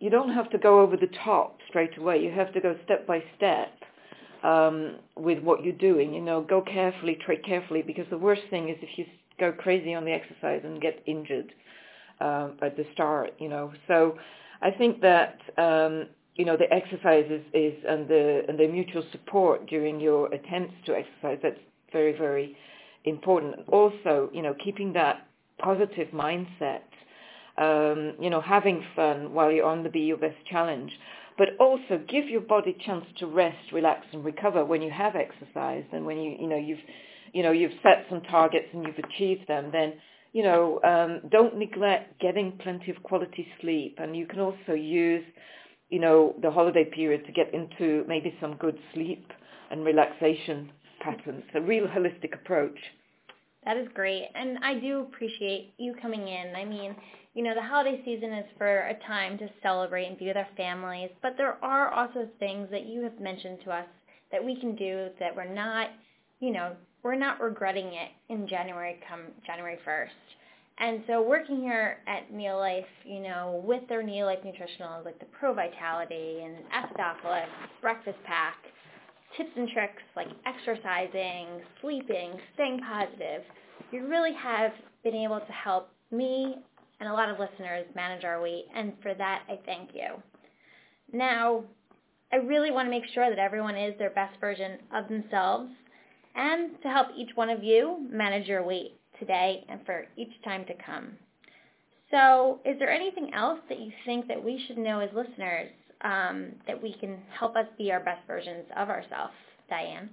you 0.00 0.10
don't 0.10 0.32
have 0.32 0.50
to 0.50 0.58
go 0.58 0.80
over 0.80 0.96
the 0.96 1.10
top 1.24 1.58
straight 1.68 1.96
away. 1.96 2.18
You 2.22 2.30
have 2.30 2.52
to 2.54 2.60
go 2.60 2.76
step 2.84 3.06
by 3.06 3.22
step 3.36 3.72
um, 4.42 4.96
with 5.16 5.42
what 5.42 5.64
you're 5.64 5.74
doing. 5.74 6.12
You 6.12 6.20
know, 6.20 6.42
go 6.42 6.60
carefully, 6.60 7.18
tread 7.24 7.44
carefully, 7.44 7.82
because 7.82 8.06
the 8.10 8.18
worst 8.18 8.42
thing 8.50 8.68
is 8.68 8.76
if 8.82 8.98
you 8.98 9.06
go 9.38 9.52
crazy 9.52 9.94
on 9.94 10.04
the 10.04 10.12
exercise 10.12 10.60
and 10.64 10.80
get 10.80 11.02
injured 11.06 11.52
uh, 12.20 12.50
at 12.62 12.76
the 12.76 12.84
start. 12.92 13.32
You 13.38 13.48
know, 13.48 13.72
so 13.88 14.16
I 14.62 14.70
think 14.70 15.00
that 15.00 15.38
um, 15.58 16.06
you 16.36 16.44
know 16.44 16.56
the 16.56 16.72
exercise 16.72 17.26
is, 17.30 17.42
is 17.52 17.74
and 17.88 18.08
the 18.08 18.42
and 18.48 18.58
the 18.58 18.66
mutual 18.66 19.04
support 19.12 19.66
during 19.66 20.00
your 20.00 20.32
attempts 20.32 20.74
to 20.86 20.94
exercise. 20.94 21.38
That's 21.42 21.60
very 21.92 22.16
very 22.16 22.56
important. 23.04 23.68
Also, 23.68 24.30
you 24.32 24.42
know, 24.42 24.54
keeping 24.62 24.92
that 24.94 25.26
positive 25.58 26.08
mindset 26.08 26.80
um, 27.58 28.14
you 28.20 28.30
know, 28.30 28.40
having 28.40 28.84
fun 28.96 29.32
while 29.32 29.50
you're 29.50 29.66
on 29.66 29.82
the 29.82 29.88
Be 29.88 30.00
Your 30.00 30.16
Best 30.16 30.36
challenge. 30.50 30.92
But 31.36 31.48
also 31.58 32.00
give 32.08 32.28
your 32.28 32.42
body 32.42 32.76
a 32.78 32.84
chance 32.84 33.04
to 33.18 33.26
rest, 33.26 33.72
relax, 33.72 34.06
and 34.12 34.24
recover 34.24 34.64
when 34.64 34.82
you 34.82 34.90
have 34.90 35.16
exercised 35.16 35.88
and 35.92 36.06
when 36.06 36.18
you, 36.18 36.36
you 36.38 36.46
know, 36.46 36.56
you've, 36.56 36.78
you 37.32 37.42
know, 37.42 37.50
you've 37.50 37.72
set 37.82 38.06
some 38.08 38.20
targets 38.22 38.66
and 38.72 38.84
you've 38.86 38.98
achieved 38.98 39.48
them. 39.48 39.70
Then, 39.72 39.94
you 40.32 40.44
know, 40.44 40.80
um, 40.84 41.28
don't 41.30 41.56
neglect 41.56 42.20
getting 42.20 42.52
plenty 42.62 42.90
of 42.92 43.02
quality 43.02 43.48
sleep. 43.60 43.98
And 43.98 44.16
you 44.16 44.26
can 44.26 44.38
also 44.38 44.74
use, 44.74 45.24
you 45.90 45.98
know, 45.98 46.36
the 46.40 46.52
holiday 46.52 46.84
period 46.84 47.26
to 47.26 47.32
get 47.32 47.52
into 47.52 48.04
maybe 48.06 48.32
some 48.40 48.54
good 48.56 48.78
sleep 48.92 49.32
and 49.72 49.84
relaxation 49.84 50.70
patterns. 51.00 51.44
A 51.54 51.60
real 51.60 51.86
holistic 51.86 52.32
approach. 52.34 52.78
That 53.64 53.76
is 53.76 53.88
great. 53.94 54.28
And 54.34 54.58
I 54.62 54.78
do 54.78 55.00
appreciate 55.00 55.74
you 55.78 55.94
coming 56.00 56.28
in. 56.28 56.54
I 56.54 56.64
mean, 56.64 56.94
you 57.34 57.42
know, 57.42 57.54
the 57.54 57.62
holiday 57.62 58.00
season 58.04 58.32
is 58.32 58.46
for 58.58 58.86
a 58.86 58.94
time 59.06 59.38
to 59.38 59.48
celebrate 59.62 60.06
and 60.06 60.18
be 60.18 60.26
with 60.26 60.36
our 60.36 60.46
families, 60.56 61.10
but 61.22 61.36
there 61.36 61.56
are 61.64 61.90
also 61.90 62.28
things 62.38 62.68
that 62.70 62.86
you 62.86 63.02
have 63.02 63.18
mentioned 63.18 63.58
to 63.64 63.70
us 63.70 63.86
that 64.30 64.44
we 64.44 64.58
can 64.60 64.76
do 64.76 65.08
that 65.18 65.34
we're 65.34 65.52
not, 65.52 65.88
you 66.40 66.52
know, 66.52 66.72
we're 67.02 67.14
not 67.14 67.40
regretting 67.40 67.86
it 67.86 68.10
in 68.28 68.46
January 68.46 68.98
come 69.08 69.20
January 69.46 69.78
1st. 69.86 70.08
And 70.78 71.02
so 71.06 71.22
working 71.22 71.60
here 71.60 71.98
at 72.08 72.32
Neolife, 72.32 72.84
you 73.04 73.20
know, 73.20 73.62
with 73.64 73.86
their 73.88 74.02
Neolife 74.02 74.44
Nutritionals, 74.44 75.04
like 75.04 75.18
the 75.20 75.26
Pro 75.26 75.54
Vitality 75.54 76.42
and 76.42 76.56
Acidophilus, 76.72 77.46
Breakfast 77.80 78.18
Pack, 78.24 78.56
tips 79.36 79.50
and 79.56 79.68
tricks 79.68 80.02
like 80.16 80.28
exercising, 80.46 81.60
sleeping, 81.80 82.32
staying 82.54 82.80
positive, 82.80 83.42
you 83.90 84.06
really 84.06 84.34
have 84.34 84.72
been 85.02 85.14
able 85.14 85.40
to 85.40 85.52
help 85.52 85.90
me 86.10 86.56
and 87.00 87.08
a 87.08 87.12
lot 87.12 87.28
of 87.28 87.38
listeners 87.38 87.86
manage 87.94 88.24
our 88.24 88.40
weight, 88.40 88.66
and 88.74 88.92
for 89.02 89.14
that, 89.14 89.42
I 89.48 89.58
thank 89.66 89.90
you. 89.94 90.22
Now, 91.12 91.64
I 92.32 92.36
really 92.36 92.70
want 92.70 92.86
to 92.86 92.90
make 92.90 93.04
sure 93.12 93.28
that 93.28 93.38
everyone 93.38 93.76
is 93.76 93.98
their 93.98 94.10
best 94.10 94.38
version 94.40 94.78
of 94.94 95.08
themselves 95.08 95.70
and 96.34 96.70
to 96.82 96.88
help 96.88 97.08
each 97.16 97.30
one 97.34 97.50
of 97.50 97.62
you 97.62 98.08
manage 98.10 98.48
your 98.48 98.64
weight 98.64 98.98
today 99.18 99.64
and 99.68 99.80
for 99.84 100.06
each 100.16 100.32
time 100.44 100.64
to 100.66 100.74
come. 100.84 101.12
So 102.10 102.60
is 102.64 102.78
there 102.78 102.90
anything 102.90 103.32
else 103.34 103.60
that 103.68 103.78
you 103.80 103.92
think 104.04 104.28
that 104.28 104.42
we 104.42 104.62
should 104.66 104.78
know 104.78 105.00
as 105.00 105.10
listeners 105.14 105.70
um, 106.04 106.52
that 106.66 106.80
we 106.80 106.94
can 106.94 107.18
help 107.38 107.56
us 107.56 107.66
be 107.76 107.90
our 107.90 108.00
best 108.00 108.26
versions 108.26 108.64
of 108.76 108.88
ourselves, 108.88 109.34
Diane? 109.68 110.10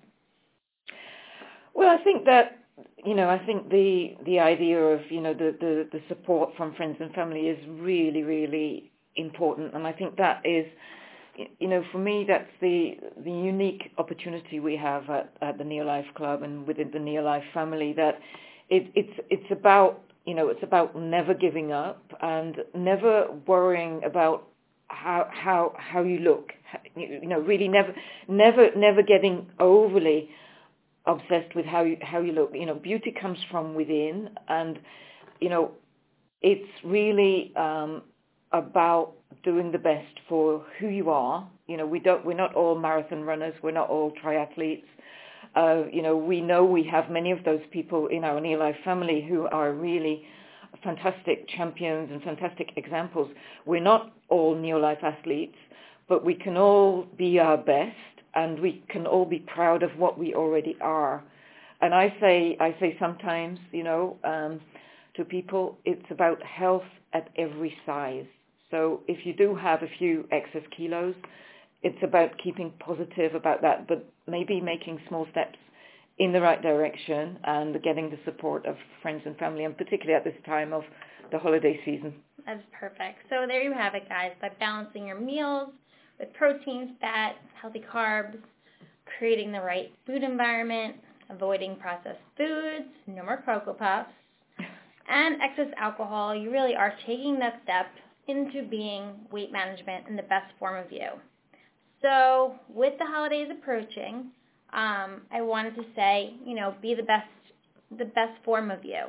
Well, 1.73 1.89
I 1.89 2.03
think 2.03 2.25
that 2.25 2.57
you 3.05 3.15
know, 3.15 3.29
I 3.29 3.39
think 3.45 3.69
the 3.69 4.15
the 4.25 4.39
idea 4.39 4.79
of 4.79 5.01
you 5.09 5.21
know 5.21 5.33
the, 5.33 5.55
the 5.59 5.87
the 5.91 6.01
support 6.07 6.51
from 6.55 6.73
friends 6.75 6.97
and 6.99 7.13
family 7.13 7.41
is 7.41 7.59
really 7.69 8.23
really 8.23 8.91
important, 9.15 9.73
and 9.73 9.85
I 9.85 9.91
think 9.91 10.17
that 10.17 10.41
is, 10.45 10.65
you 11.59 11.67
know, 11.67 11.83
for 11.91 11.97
me 11.97 12.25
that's 12.27 12.49
the 12.61 12.97
the 13.23 13.31
unique 13.31 13.91
opportunity 13.97 14.59
we 14.59 14.75
have 14.77 15.09
at, 15.09 15.33
at 15.41 15.57
the 15.57 15.63
Neolife 15.63 16.13
Club 16.15 16.43
and 16.43 16.65
within 16.65 16.91
the 16.91 16.99
Neolife 16.99 17.43
family 17.53 17.93
that 17.93 18.19
it, 18.69 18.91
it's 18.95 19.19
it's 19.29 19.51
about 19.51 20.01
you 20.25 20.33
know 20.33 20.49
it's 20.49 20.63
about 20.63 20.95
never 20.95 21.33
giving 21.33 21.71
up 21.71 22.03
and 22.21 22.57
never 22.75 23.27
worrying 23.47 24.01
about 24.03 24.47
how 24.91 25.27
how 25.31 25.73
how 25.77 26.03
you 26.03 26.19
look. 26.19 26.51
You 26.95 27.27
know, 27.27 27.39
really 27.39 27.67
never 27.67 27.93
never 28.27 28.69
never 28.75 29.01
getting 29.01 29.47
overly 29.59 30.29
obsessed 31.05 31.55
with 31.55 31.65
how 31.65 31.83
you 31.83 31.97
how 32.01 32.19
you 32.19 32.33
look. 32.33 32.51
You 32.53 32.65
know, 32.65 32.75
beauty 32.75 33.13
comes 33.19 33.37
from 33.49 33.75
within, 33.75 34.29
and 34.47 34.79
you 35.39 35.49
know, 35.49 35.71
it's 36.41 36.69
really 36.83 37.53
um, 37.55 38.03
about 38.51 39.13
doing 39.43 39.71
the 39.71 39.79
best 39.79 40.19
for 40.29 40.65
who 40.79 40.87
you 40.87 41.09
are. 41.09 41.47
You 41.67 41.77
know, 41.77 41.85
we 41.85 41.99
don't 41.99 42.25
we're 42.25 42.37
not 42.37 42.53
all 42.55 42.77
marathon 42.77 43.23
runners, 43.23 43.53
we're 43.63 43.71
not 43.71 43.89
all 43.89 44.11
triathletes. 44.23 44.83
Uh, 45.55 45.83
you 45.91 46.01
know, 46.01 46.15
we 46.15 46.39
know 46.39 46.63
we 46.63 46.83
have 46.83 47.09
many 47.09 47.31
of 47.31 47.43
those 47.43 47.61
people 47.71 48.07
in 48.07 48.23
our 48.23 48.39
Neolife 48.39 48.81
family 48.83 49.25
who 49.27 49.47
are 49.47 49.73
really 49.73 50.25
fantastic 50.83 51.47
champions 51.49 52.09
and 52.11 52.21
fantastic 52.23 52.71
examples. 52.75 53.29
We're 53.65 53.81
not 53.81 54.13
all 54.29 54.55
Neolife 54.55 55.03
athletes, 55.03 55.57
but 56.07 56.25
we 56.25 56.33
can 56.33 56.57
all 56.57 57.05
be 57.17 57.39
our 57.39 57.57
best 57.57 57.95
and 58.33 58.59
we 58.59 58.83
can 58.89 59.05
all 59.05 59.25
be 59.25 59.39
proud 59.39 59.83
of 59.83 59.91
what 59.97 60.17
we 60.17 60.33
already 60.33 60.77
are. 60.81 61.23
And 61.81 61.93
I 61.93 62.15
say, 62.19 62.57
I 62.59 62.75
say 62.79 62.95
sometimes, 62.99 63.59
you 63.71 63.83
know, 63.83 64.17
um, 64.23 64.61
to 65.15 65.25
people, 65.25 65.77
it's 65.83 66.05
about 66.09 66.41
health 66.43 66.83
at 67.13 67.29
every 67.37 67.75
size. 67.85 68.25
So 68.69 69.01
if 69.07 69.25
you 69.25 69.33
do 69.33 69.55
have 69.55 69.83
a 69.83 69.89
few 69.99 70.27
excess 70.31 70.61
kilos, 70.75 71.15
it's 71.83 71.97
about 72.03 72.37
keeping 72.41 72.71
positive 72.79 73.35
about 73.35 73.61
that, 73.63 73.87
but 73.87 74.07
maybe 74.27 74.61
making 74.61 74.99
small 75.07 75.27
steps 75.31 75.57
in 76.19 76.31
the 76.31 76.41
right 76.41 76.61
direction 76.61 77.39
and 77.43 77.81
getting 77.81 78.09
the 78.09 78.19
support 78.25 78.65
of 78.65 78.75
friends 79.01 79.23
and 79.25 79.37
family, 79.37 79.65
and 79.65 79.77
particularly 79.77 80.13
at 80.13 80.23
this 80.23 80.39
time 80.45 80.73
of 80.73 80.83
the 81.31 81.39
holiday 81.39 81.79
season. 81.85 82.13
That's 82.45 82.63
perfect. 82.77 83.19
So 83.29 83.45
there 83.47 83.61
you 83.63 83.73
have 83.73 83.95
it, 83.95 84.07
guys. 84.09 84.31
By 84.41 84.49
balancing 84.59 85.07
your 85.07 85.19
meals 85.19 85.69
with 86.19 86.33
protein, 86.33 86.95
fat, 86.99 87.35
healthy 87.59 87.83
carbs, 87.91 88.37
creating 89.17 89.51
the 89.51 89.61
right 89.61 89.91
food 90.05 90.23
environment, 90.23 90.95
avoiding 91.29 91.75
processed 91.77 92.19
foods, 92.37 92.85
no 93.07 93.23
more 93.23 93.41
Cocoa 93.45 93.73
Puffs, 93.73 94.09
and 95.09 95.41
excess 95.41 95.73
alcohol, 95.77 96.35
you 96.35 96.51
really 96.51 96.75
are 96.75 96.93
taking 97.05 97.39
that 97.39 97.61
step 97.63 97.87
into 98.27 98.67
being 98.67 99.11
weight 99.31 99.51
management 99.51 100.07
in 100.07 100.15
the 100.15 100.23
best 100.23 100.53
form 100.59 100.83
of 100.83 100.91
you. 100.91 101.09
So 102.01 102.55
with 102.69 102.97
the 102.99 103.05
holidays 103.05 103.49
approaching, 103.51 104.27
um, 104.73 105.21
I 105.31 105.41
wanted 105.41 105.75
to 105.75 105.83
say, 105.95 106.33
you 106.45 106.55
know, 106.55 106.73
be 106.81 106.95
the 106.95 107.03
best, 107.03 107.27
the 107.97 108.05
best 108.05 108.41
form 108.45 108.71
of 108.71 108.83
you. 108.83 109.03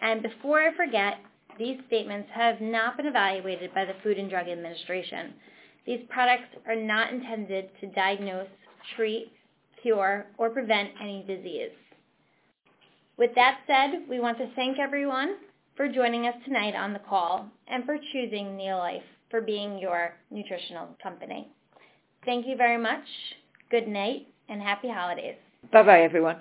And 0.00 0.22
before 0.22 0.60
I 0.60 0.74
forget, 0.74 1.18
these 1.58 1.78
statements 1.86 2.28
have 2.34 2.60
not 2.60 2.96
been 2.96 3.06
evaluated 3.06 3.74
by 3.74 3.84
the 3.84 3.94
Food 4.02 4.18
and 4.18 4.28
Drug 4.30 4.48
Administration. 4.48 5.34
These 5.86 6.00
products 6.08 6.48
are 6.66 6.76
not 6.76 7.12
intended 7.12 7.70
to 7.80 7.86
diagnose, 7.88 8.48
treat, 8.96 9.32
cure, 9.82 10.26
or 10.38 10.50
prevent 10.50 10.90
any 11.00 11.24
disease. 11.26 11.70
With 13.16 13.34
that 13.34 13.60
said, 13.66 14.08
we 14.08 14.20
want 14.20 14.38
to 14.38 14.50
thank 14.54 14.78
everyone 14.78 15.36
for 15.76 15.88
joining 15.88 16.26
us 16.26 16.34
tonight 16.44 16.74
on 16.74 16.92
the 16.92 16.98
call 16.98 17.46
and 17.68 17.84
for 17.84 17.96
choosing 18.12 18.56
Neolife 18.56 19.02
for 19.30 19.40
being 19.40 19.78
your 19.78 20.14
nutritional 20.30 20.88
company. 21.02 21.48
Thank 22.24 22.46
you 22.46 22.56
very 22.56 22.78
much. 22.78 23.04
Good 23.70 23.88
night 23.88 24.26
and 24.48 24.60
happy 24.62 24.88
holidays. 24.88 25.36
Bye-bye, 25.72 26.00
everyone. 26.02 26.36